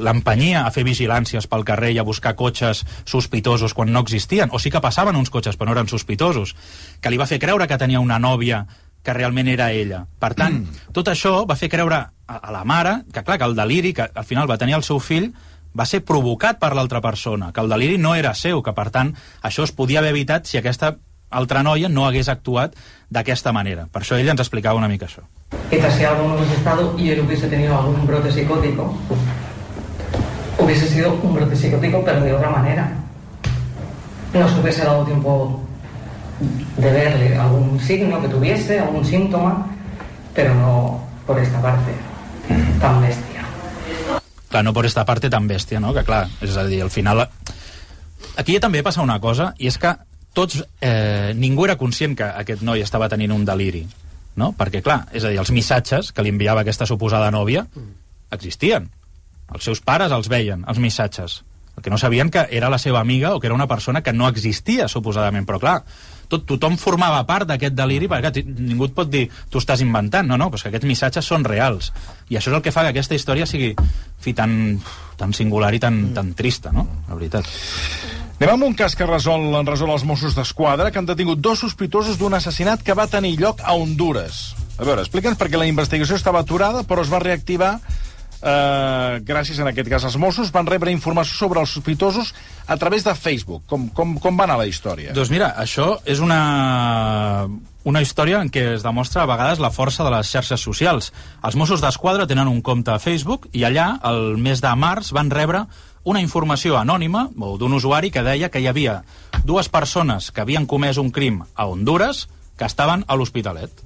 l'empenyia 0.07 0.63
a 0.63 0.71
fer 0.71 0.85
vigilàncies 0.87 1.49
pel 1.51 1.65
carrer 1.67 1.91
i 1.91 1.99
a 1.99 2.07
buscar 2.07 2.37
cotxes 2.39 2.85
sospitosos 3.03 3.75
quan 3.75 3.91
no 3.91 4.05
existien, 4.05 4.53
o 4.55 4.63
sí 4.63 4.71
que 4.71 4.83
passaven 4.83 5.19
uns 5.19 5.33
cotxes 5.33 5.59
però 5.59 5.67
no 5.67 5.75
eren 5.75 5.91
sospitosos, 5.91 6.55
que 7.01 7.11
li 7.11 7.19
va 7.19 7.27
fer 7.27 7.41
creure 7.43 7.67
que 7.67 7.79
tenia 7.81 7.99
una 7.99 8.19
nòvia 8.23 8.63
que 9.03 9.15
realment 9.15 9.51
era 9.51 9.73
ella. 9.75 10.05
Per 10.19 10.33
tant, 10.35 10.61
tot 10.95 11.11
això 11.11 11.41
va 11.47 11.59
fer 11.59 11.69
creure 11.71 11.99
a, 11.99 12.37
a 12.37 12.51
la 12.55 12.63
mare 12.67 13.01
que, 13.11 13.23
clar, 13.23 13.37
que 13.39 13.47
el 13.47 13.55
deliri, 13.59 13.93
que 13.95 14.07
al 14.07 14.27
final 14.27 14.49
va 14.49 14.59
tenir 14.59 14.75
el 14.79 14.87
seu 14.87 14.99
fill, 15.03 15.29
va 15.77 15.85
ser 15.85 16.01
provocat 16.07 16.59
per 16.59 16.73
l'altra 16.75 17.01
persona, 17.03 17.51
que 17.53 17.63
el 17.63 17.69
deliri 17.71 17.99
no 18.01 18.15
era 18.15 18.33
seu, 18.35 18.63
que 18.63 18.73
per 18.75 18.89
tant 18.95 19.13
això 19.45 19.67
es 19.67 19.75
podia 19.75 19.99
haver 19.99 20.15
evitat 20.15 20.47
si 20.49 20.57
aquesta 20.59 20.95
altra 21.29 21.63
noia 21.63 21.89
no 21.89 22.05
hagués 22.07 22.29
actuat 22.29 22.75
d'aquesta 23.09 23.53
manera. 23.53 23.87
Per 23.91 24.01
això 24.01 24.17
ella 24.17 24.31
ens 24.35 24.43
explicava 24.43 24.77
una 24.77 24.87
mica 24.87 25.07
això. 25.07 25.23
Quizás 25.69 25.95
si 25.95 26.05
algo 26.05 26.27
no 26.27 26.35
hubiese 26.35 26.55
estado 26.55 26.95
y 26.97 27.09
él 27.11 27.21
hubiese 27.21 27.47
tenido 27.47 27.77
algún 27.77 28.05
brote 28.07 28.31
psicótico, 28.31 28.95
hubiese 30.59 30.87
sido 30.87 31.13
un 31.21 31.33
brote 31.33 31.55
psicótico, 31.55 32.03
pero 32.03 32.21
de 32.21 32.33
otra 32.33 32.49
manera. 32.49 32.91
No 34.33 34.47
se 34.47 34.59
hubiese 34.59 34.83
dado 34.83 35.05
tiempo 35.05 35.63
de 36.77 36.91
verle 36.91 37.37
algún 37.37 37.79
signo 37.79 38.21
que 38.21 38.27
tuviese, 38.27 38.79
algún 38.79 39.05
síntoma, 39.05 39.67
pero 40.33 40.53
no 40.53 41.01
por 41.25 41.39
esta 41.39 41.61
parte 41.61 41.91
tan 42.79 43.01
bestia. 43.01 43.43
Clar, 44.49 44.63
no 44.63 44.73
per 44.73 44.85
esta 44.85 45.03
parte 45.03 45.29
tan 45.29 45.47
bèstia, 45.47 45.79
no? 45.83 45.93
Que 45.93 46.05
clar, 46.07 46.27
és 46.41 46.55
a 46.55 46.63
dir, 46.67 46.81
al 46.85 46.91
final... 46.93 47.25
Aquí 48.37 48.59
també 48.61 48.83
passa 48.85 49.03
una 49.03 49.19
cosa, 49.19 49.51
i 49.57 49.67
és 49.67 49.77
que 49.81 49.91
tots... 50.37 50.61
Eh, 50.81 51.33
ningú 51.37 51.65
era 51.65 51.77
conscient 51.79 52.13
que 52.17 52.27
aquest 52.43 52.61
noi 52.65 52.85
estava 52.85 53.09
tenint 53.09 53.33
un 53.33 53.45
deliri, 53.47 53.83
no? 54.37 54.53
Perquè, 54.57 54.83
clar, 54.85 55.01
és 55.11 55.25
a 55.25 55.33
dir, 55.33 55.41
els 55.41 55.51
missatges 55.55 56.13
que 56.13 56.25
li 56.25 56.33
enviava 56.33 56.61
aquesta 56.61 56.85
suposada 56.89 57.31
nòvia 57.33 57.65
existien. 58.35 58.89
Els 59.53 59.65
seus 59.65 59.81
pares 59.81 60.13
els 60.13 60.29
veien, 60.29 60.65
els 60.67 60.81
missatges. 60.83 61.41
El 61.77 61.85
que 61.85 61.93
no 61.93 61.97
sabien 62.01 62.29
que 62.33 62.47
era 62.57 62.69
la 62.73 62.79
seva 62.81 62.99
amiga 62.99 63.35
o 63.35 63.39
que 63.39 63.47
era 63.47 63.55
una 63.55 63.67
persona 63.69 64.01
que 64.01 64.13
no 64.13 64.27
existia, 64.27 64.87
suposadament. 64.89 65.45
Però, 65.45 65.59
clar, 65.61 65.77
tot, 66.27 66.45
tothom 66.49 66.77
formava 66.81 67.21
part 67.29 67.47
d'aquest 67.49 67.75
deliri 67.77 68.09
perquè 68.11 68.43
ningú 68.43 68.89
et 68.89 68.95
pot 68.97 69.09
dir 69.09 69.25
tu 69.49 69.61
estàs 69.61 69.81
inventant, 69.85 70.27
no, 70.27 70.37
no, 70.37 70.49
però 70.51 70.65
que 70.65 70.73
aquests 70.73 70.89
missatges 70.89 71.29
són 71.33 71.47
reals 71.47 71.91
i 72.27 72.35
això 72.35 72.51
és 72.51 72.57
el 72.57 72.63
que 72.65 72.73
fa 72.75 72.83
que 72.85 72.93
aquesta 72.95 73.15
història 73.15 73.47
sigui 73.47 73.73
fi, 74.19 74.35
tan, 74.35 74.77
tan 75.17 75.33
singular 75.37 75.73
i 75.73 75.81
tan, 75.81 76.07
tan 76.17 76.33
trista, 76.37 76.75
no? 76.75 76.87
La 77.07 77.15
veritat. 77.15 77.47
Anem 78.37 78.51
amb 78.53 78.67
un 78.67 78.75
cas 78.77 78.93
que 78.93 79.05
resol, 79.09 79.47
en 79.57 79.65
resol 79.65 79.89
els 79.89 80.03
Mossos 80.05 80.35
d'Esquadra, 80.37 80.91
que 80.93 80.99
han 81.01 81.07
detingut 81.09 81.39
dos 81.41 81.63
sospitosos 81.63 82.19
d'un 82.19 82.37
assassinat 82.37 82.83
que 82.85 82.93
va 82.93 83.07
tenir 83.09 83.33
lloc 83.39 83.63
a 83.65 83.73
Honduras. 83.73 84.51
A 84.77 84.85
veure, 84.85 85.01
explica'ns 85.01 85.39
perquè 85.39 85.57
la 85.57 85.65
investigació 85.65 86.19
estava 86.19 86.43
aturada, 86.45 86.83
però 86.85 87.01
es 87.01 87.09
va 87.09 87.17
reactivar 87.23 87.79
eh, 87.81 89.17
gràcies, 89.25 89.57
en 89.57 89.71
aquest 89.71 89.89
cas, 89.89 90.05
als 90.05 90.19
Mossos. 90.21 90.53
Van 90.53 90.69
rebre 90.69 90.93
informació 90.93 91.33
sobre 91.33 91.63
els 91.65 91.73
sospitosos 91.73 92.35
a 92.67 92.77
través 92.77 93.07
de 93.09 93.15
Facebook. 93.17 93.65
Com, 93.65 93.89
com, 93.89 94.13
com 94.21 94.37
va 94.37 94.45
anar 94.45 94.59
la 94.61 94.69
història? 94.69 95.17
Doncs 95.17 95.33
mira, 95.33 95.55
això 95.57 95.95
és 96.05 96.21
una, 96.21 97.49
una 97.89 98.05
història 98.05 98.45
en 98.45 98.53
què 98.53 98.67
es 98.75 98.85
demostra 98.85 99.25
a 99.25 99.31
vegades 99.33 99.65
la 99.65 99.73
força 99.73 100.05
de 100.05 100.13
les 100.13 100.29
xarxes 100.29 100.61
socials. 100.61 101.09
Els 101.41 101.57
Mossos 101.57 101.81
d'Esquadra 101.81 102.29
tenen 102.29 102.53
un 102.53 102.61
compte 102.61 102.93
a 102.93 103.01
Facebook 103.01 103.49
i 103.57 103.65
allà, 103.65 103.95
el 104.05 104.37
mes 104.37 104.61
de 104.61 104.77
març, 104.77 105.09
van 105.17 105.33
rebre 105.33 105.65
una 106.07 106.23
informació 106.23 106.77
anònima 106.79 107.27
o 107.35 107.57
d'un 107.59 107.75
usuari 107.75 108.13
que 108.15 108.23
deia 108.23 108.47
que 108.49 108.61
hi 108.63 108.69
havia 108.71 109.01
dues 109.43 109.67
persones 109.67 110.31
que 110.31 110.39
havien 110.41 110.65
comès 110.65 110.99
un 111.01 111.11
crim 111.11 111.41
a 111.53 111.67
Honduras 111.67 112.27
que 112.57 112.65
estaven 112.65 113.03
a 113.07 113.17
l'Hospitalet. 113.19 113.83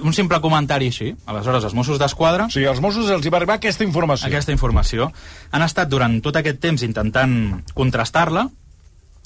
Un 0.00 0.14
simple 0.16 0.40
comentari 0.42 0.88
així. 0.90 1.12
Aleshores, 1.30 1.62
els 1.68 1.74
Mossos 1.76 2.00
d'Esquadra... 2.02 2.48
O 2.48 2.54
sigui, 2.54 2.66
als 2.66 2.80
Mossos 2.82 3.10
els 3.12 3.26
hi 3.26 3.30
va 3.30 3.38
arribar 3.38 3.60
aquesta 3.60 3.84
informació. 3.86 4.26
Aquesta 4.26 4.50
informació. 4.50 5.10
Han 5.54 5.62
estat 5.62 5.92
durant 5.92 6.16
tot 6.24 6.40
aquest 6.40 6.58
temps 6.64 6.82
intentant 6.82 7.36
contrastar-la. 7.76 8.48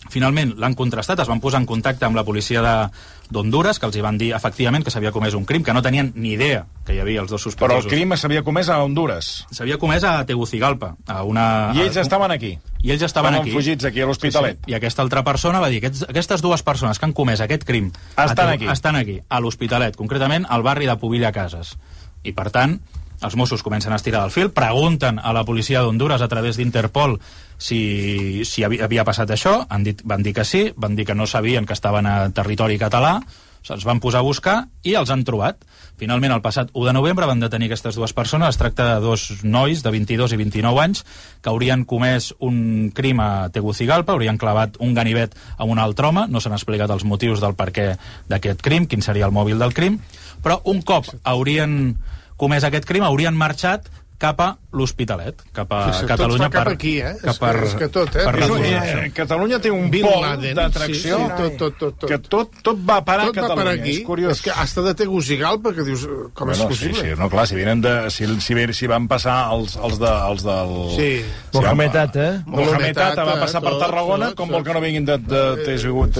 Finalment 0.08 0.54
l'han 0.56 0.74
contrastat, 0.74 1.20
es 1.20 1.28
van 1.28 1.40
posar 1.44 1.60
en 1.60 1.66
contacte 1.68 2.06
amb 2.06 2.16
la 2.16 2.24
policia 2.24 2.62
de- 2.62 2.88
d'Honduras, 3.30 3.78
que 3.78 3.86
els 3.86 3.94
hi 3.94 4.00
van 4.00 4.16
dir 4.18 4.32
efectivament 4.34 4.82
que 4.82 4.90
s'havia 4.90 5.12
comès 5.12 5.34
un 5.34 5.44
crim, 5.44 5.62
que 5.62 5.72
no 5.74 5.82
tenien 5.82 6.12
ni 6.16 6.32
idea 6.32 6.64
que 6.86 6.94
hi 6.96 6.98
havia 7.00 7.20
els 7.20 7.30
dos 7.30 7.42
Però 7.42 7.50
sospitosos. 7.50 7.84
el 7.84 7.90
crim 7.90 8.16
s'havia 8.16 8.42
comès 8.42 8.68
a 8.70 8.82
Honduras. 8.82 9.46
S'havia 9.52 9.76
comès 9.78 10.02
a 10.02 10.24
Tegucigalpa, 10.26 10.96
a 11.06 11.22
una... 11.22 11.70
I 11.76 11.82
ells 11.82 11.96
a, 11.96 12.00
estaven 12.00 12.30
aquí. 12.32 12.58
I 12.82 12.90
ells 12.90 13.02
estaven 13.02 13.34
Estaven 13.34 13.40
aquí. 13.48 13.52
fugits 13.52 13.84
aquí 13.84 14.00
a 14.00 14.06
l'Hospitalet. 14.06 14.56
Sí, 14.56 14.62
sí. 14.64 14.70
I 14.72 14.74
aquesta 14.74 15.02
altra 15.02 15.22
persona 15.22 15.60
va 15.60 15.68
dir 15.68 15.78
aquests, 15.78 16.02
aquestes 16.08 16.42
dues 16.42 16.62
persones 16.64 16.98
que 16.98 17.04
han 17.06 17.12
comès 17.12 17.40
aquest 17.40 17.62
crim 17.64 17.92
a 18.16 18.24
Estan 18.24 18.48
Tegu- 18.48 18.54
aquí. 18.54 18.66
estan 18.72 18.96
aquí, 18.96 19.20
a 19.28 19.38
l'Hospitalet, 19.40 19.94
concretament 19.96 20.46
al 20.48 20.62
barri 20.62 20.86
de 20.86 20.96
Pobilla 20.96 21.30
Cases. 21.30 21.76
I 22.24 22.32
per 22.32 22.50
tant, 22.50 22.80
els 23.22 23.36
Mossos 23.36 23.62
comencen 23.62 23.92
a 23.92 23.96
estirar 23.96 24.22
del 24.22 24.30
fil, 24.32 24.50
pregunten 24.50 25.18
a 25.22 25.32
la 25.32 25.44
policia 25.44 25.82
d'Honduras 25.82 26.22
a 26.22 26.28
través 26.28 26.56
d'Interpol 26.56 27.20
si, 27.60 28.42
si 28.48 28.64
havia, 28.64 28.86
havia 28.88 29.04
passat 29.04 29.30
això, 29.30 29.60
han 29.68 29.84
dit, 29.84 30.00
van 30.08 30.24
dir 30.24 30.32
que 30.34 30.48
sí, 30.48 30.70
van 30.80 30.96
dir 30.96 31.04
que 31.06 31.14
no 31.14 31.28
sabien 31.28 31.68
que 31.68 31.76
estaven 31.76 32.08
a 32.08 32.16
territori 32.34 32.80
català, 32.80 33.18
se'ls 33.60 33.84
van 33.84 34.00
posar 34.00 34.22
a 34.22 34.26
buscar 34.26 34.56
i 34.88 34.94
els 34.96 35.10
han 35.12 35.24
trobat. 35.28 35.60
Finalment, 36.00 36.32
el 36.32 36.40
passat 36.40 36.70
1 36.72 36.86
de 36.88 36.94
novembre 36.96 37.28
van 37.28 37.42
detenir 37.42 37.68
aquestes 37.68 37.98
dues 37.98 38.14
persones. 38.16 38.54
Es 38.54 38.60
tracta 38.60 38.86
de 38.88 39.00
dos 39.04 39.44
nois 39.44 39.82
de 39.84 39.92
22 39.92 40.32
i 40.32 40.38
29 40.40 40.80
anys 40.80 41.04
que 41.44 41.52
haurien 41.52 41.84
comès 41.84 42.30
un 42.40 42.88
crim 42.96 43.20
a 43.20 43.50
Tegucigalpa, 43.52 44.16
haurien 44.16 44.40
clavat 44.40 44.80
un 44.80 44.94
ganivet 44.96 45.36
a 45.58 45.68
un 45.68 45.78
altre 45.78 46.08
home, 46.08 46.24
no 46.32 46.40
s'han 46.40 46.56
explicat 46.56 46.90
els 46.90 47.04
motius 47.04 47.44
del 47.44 47.56
perquè 47.58 47.92
d'aquest 48.32 48.64
crim, 48.64 48.88
quin 48.88 49.04
seria 49.04 49.28
el 49.28 49.36
mòbil 49.36 49.60
del 49.60 49.76
crim, 49.76 50.00
però 50.40 50.62
un 50.64 50.80
cop 50.80 51.12
haurien 51.28 51.98
comès 52.40 52.64
aquest 52.64 52.88
crim, 52.88 53.04
haurien 53.04 53.36
marxat 53.36 53.90
cap 54.20 54.40
a 54.44 54.50
l'Hospitalet, 54.76 55.40
cap 55.56 55.70
a 55.72 55.78
tot 55.90 56.06
Catalunya. 56.10 56.44
fa 56.44 56.50
cap 56.52 56.64
per, 56.68 56.72
aquí, 56.74 56.90
eh? 57.00 57.14
Cap 57.22 57.30
És 57.32 57.38
que- 57.38 57.46
per, 57.46 57.64
és 57.64 57.74
que 57.74 57.88
tot, 57.88 58.08
eh? 58.16 58.24
Per 58.26 58.34
És 58.36 58.50
un- 58.50 58.58
recollir. 58.60 58.74
Eh, 59.06 59.10
Catalunya 59.16 59.58
té 59.58 59.70
un 59.72 59.90
Bin 59.90 60.04
pol 60.04 60.22
d'atracció 60.54 61.16
sí, 61.16 61.22
sí, 61.24 61.30
tot, 61.38 61.56
tot, 61.56 61.78
tot, 61.78 61.94
tot. 61.98 62.08
que 62.10 62.18
tot, 62.18 62.50
tot 62.62 62.76
va 62.88 62.96
a 62.98 63.04
parar 63.04 63.26
Tot 63.26 63.38
a 63.38 63.40
va 63.40 63.48
Catalunya. 63.48 63.70
per 63.72 63.80
aquí. 63.80 63.94
És 63.96 64.04
curiós. 64.06 64.32
És 64.36 64.42
que 64.42 64.50
hasta 64.50 64.82
de 64.82 64.94
Tegucigalpa, 64.94 65.72
que 65.74 65.82
dius, 65.82 66.04
eh, 66.04 66.08
com 66.34 66.50
és 66.50 66.58
Bueno, 66.58 66.74
sí, 66.76 66.84
possible? 66.90 67.14
sí, 67.14 67.18
no, 67.20 67.30
clar, 67.30 67.46
si, 67.48 67.54
venen 67.56 67.80
de, 67.80 68.10
si, 68.10 68.26
si, 68.40 68.54
si 68.74 68.86
van 68.86 69.08
passar 69.08 69.50
els, 69.54 69.74
els, 69.76 69.98
de, 69.98 70.12
els 70.30 70.42
del... 70.44 70.70
Sí. 70.94 71.24
Si 71.24 71.58
van- 71.58 71.64
Mohamed 71.64 71.96
Atta. 71.96 72.42
Mohamed 72.46 72.98
Atta 72.98 73.24
va 73.24 73.40
passar 73.40 73.60
per 73.62 73.70
tot, 73.72 73.80
Tarragona, 73.80 74.26
tot, 74.28 74.36
com 74.36 74.48
tot. 74.48 74.54
vol 74.56 74.64
que 74.64 74.74
no 74.74 74.80
vinguin 74.80 75.04
de, 75.06 75.18
de, 75.18 75.56
de, 75.56 75.64
de, 75.64 75.78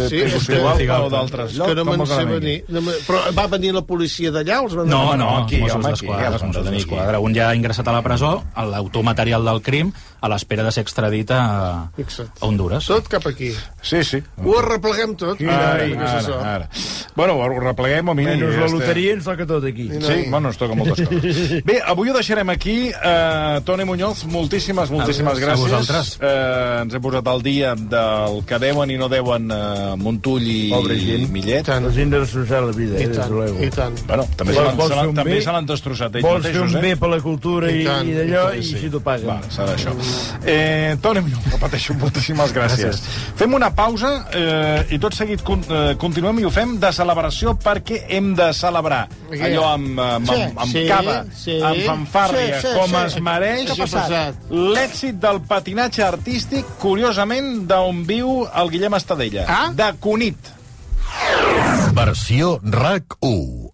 Sí, 0.08 0.16
de 0.16 0.24
és 0.26 0.46
Tegucigalpa 0.46 1.04
o 1.06 1.10
d'altres 1.10 1.50
És 1.52 1.56
llocs. 1.58 1.68
que 1.68 1.74
no 1.76 1.84
me'n 1.84 2.06
sé 2.06 2.24
venir. 2.24 2.64
Però 3.06 3.20
va 3.36 3.46
venir 3.46 3.74
la 3.74 3.82
policia 3.82 4.30
d'allà 4.32 4.60
o 4.62 4.64
els 4.64 4.74
van 4.74 4.88
No, 4.88 5.14
no, 5.16 5.44
aquí, 5.44 5.60
home, 5.60 5.88
aquí. 5.92 6.06
Un 7.20 7.34
ja 7.34 7.50
ha 7.50 7.54
ingressat 7.54 7.86
a 7.90 7.96
la 7.98 8.02
presó, 8.06 8.44
l'autor 8.56 9.04
material 9.06 9.44
del 9.44 9.60
crim, 9.66 9.92
a 10.20 10.28
l'espera 10.28 10.62
de 10.66 10.72
ser 10.72 10.82
extradit 10.84 11.30
a, 11.32 11.40
a 11.88 12.46
Honduras. 12.46 12.86
Tot 12.90 13.08
cap 13.08 13.26
aquí. 13.30 13.50
Sí, 13.82 14.02
sí. 14.04 14.20
Ho 14.44 14.58
arrepleguem 14.60 15.14
tot. 15.16 15.40
Ara, 15.40 15.70
Ai, 15.80 15.92
ara, 15.96 16.10
això. 16.20 16.38
ara. 16.44 16.68
Bueno, 17.16 17.38
ho 17.40 17.48
repleguem 17.60 18.08
o 18.12 18.14
miri... 18.14 18.34
Menys 18.36 18.58
la 18.60 18.68
loteria 18.68 19.14
ens 19.16 19.24
toca 19.24 19.46
tot 19.48 19.64
aquí. 19.64 19.88
Sí, 20.00 20.18
bueno, 20.30 20.50
ens 20.52 20.58
toca 20.60 20.76
moltes 20.76 21.00
coses. 21.08 21.54
Bé, 21.64 21.78
avui 21.84 22.10
ho 22.12 22.14
deixarem 22.16 22.52
aquí. 22.52 22.76
Uh, 22.92 23.60
Toni 23.64 23.84
Muñoz, 23.88 24.24
moltíssimes, 24.30 24.90
moltíssimes 24.92 25.34
A 25.38 25.40
gràcies. 25.40 25.64
vosaltres. 25.64 26.12
Uh, 26.20 26.82
ens 26.84 26.94
hem 26.98 27.02
posat 27.04 27.26
al 27.32 27.42
dia 27.44 27.74
del 27.74 28.40
que 28.48 28.58
deuen 28.62 28.92
i 28.92 28.98
no 29.00 29.08
deuen 29.12 29.48
uh, 29.50 29.96
Montull 30.00 30.44
i, 30.46 30.60
i 30.70 31.18
Millet. 31.32 31.68
La 31.70 31.90
gent 31.94 32.12
de 32.12 32.20
destrossar 32.22 32.62
la 32.68 32.72
vida, 32.76 32.98
I 33.00 33.08
eh, 33.08 33.12
tant, 33.16 33.30
luego. 33.32 33.56
i 33.64 33.70
tant. 33.72 33.96
Bueno, 34.06 34.26
també 34.36 34.54
Vols- 34.60 35.44
se 35.44 35.52
l'han- 35.52 35.66
destrossat 35.70 36.14
ells 36.18 36.24
Vols 36.26 36.44
fer 36.44 36.52
mateixos, 36.54 36.74
un 36.76 36.82
bé 36.84 36.90
eh? 36.92 36.96
per 37.00 37.08
la 37.12 37.20
cultura 37.24 37.70
i, 37.70 37.80
i, 37.82 37.84
tant, 37.86 38.08
i 38.08 38.14
d'allò, 38.16 38.44
i 38.52 38.58
i, 38.58 38.62
tant, 38.62 38.68
sí. 38.70 38.78
si 38.84 38.90
t'ho 38.92 39.00
paguen. 39.04 39.28
Va, 39.30 39.40
serà 39.52 39.74
això. 39.76 39.92
Eh, 40.44 40.96
Toni 41.02 41.20
Millor, 41.20 41.40
repeteixo, 41.52 41.94
moltíssimes 42.00 42.52
gràcies. 42.56 43.00
Fem 43.36 43.52
una 43.54 43.70
pausa 43.76 44.10
eh, 44.32 44.86
i 44.94 44.98
tot 45.02 45.14
seguit 45.16 45.42
con, 45.44 45.60
eh, 45.68 45.94
continuem 46.00 46.38
i 46.40 46.46
ho 46.48 46.52
fem 46.54 46.76
de 46.80 46.92
celebració 46.96 47.54
perquè 47.60 48.02
hem 48.16 48.32
de 48.38 48.50
celebrar 48.56 49.02
Què? 49.30 49.40
allò 49.50 49.66
amb, 49.74 50.00
amb, 50.00 50.30
Sí, 50.30 50.40
amb, 50.42 50.62
amb 50.64 50.72
sí, 50.72 50.84
cava, 50.88 51.16
sí. 51.36 51.58
amb 51.60 51.82
fanfàrria, 51.86 52.60
Sí, 52.60 52.68
sí, 52.68 52.74
com 52.78 52.94
sí. 52.94 53.02
es 53.04 53.18
mereix 53.20 53.74
l'èxit 54.50 55.20
del 55.20 55.40
patinatge 55.48 56.02
artístic, 56.06 56.64
curiosament, 56.80 57.66
d'on 57.68 58.04
viu 58.08 58.46
el 58.48 58.70
Guillem 58.72 58.94
Estadella. 58.98 59.44
Ah? 59.48 59.68
De 59.76 59.92
Cunit. 60.00 60.56
Versió 61.94 62.58
RAC 62.62 63.16
1. 63.20 63.69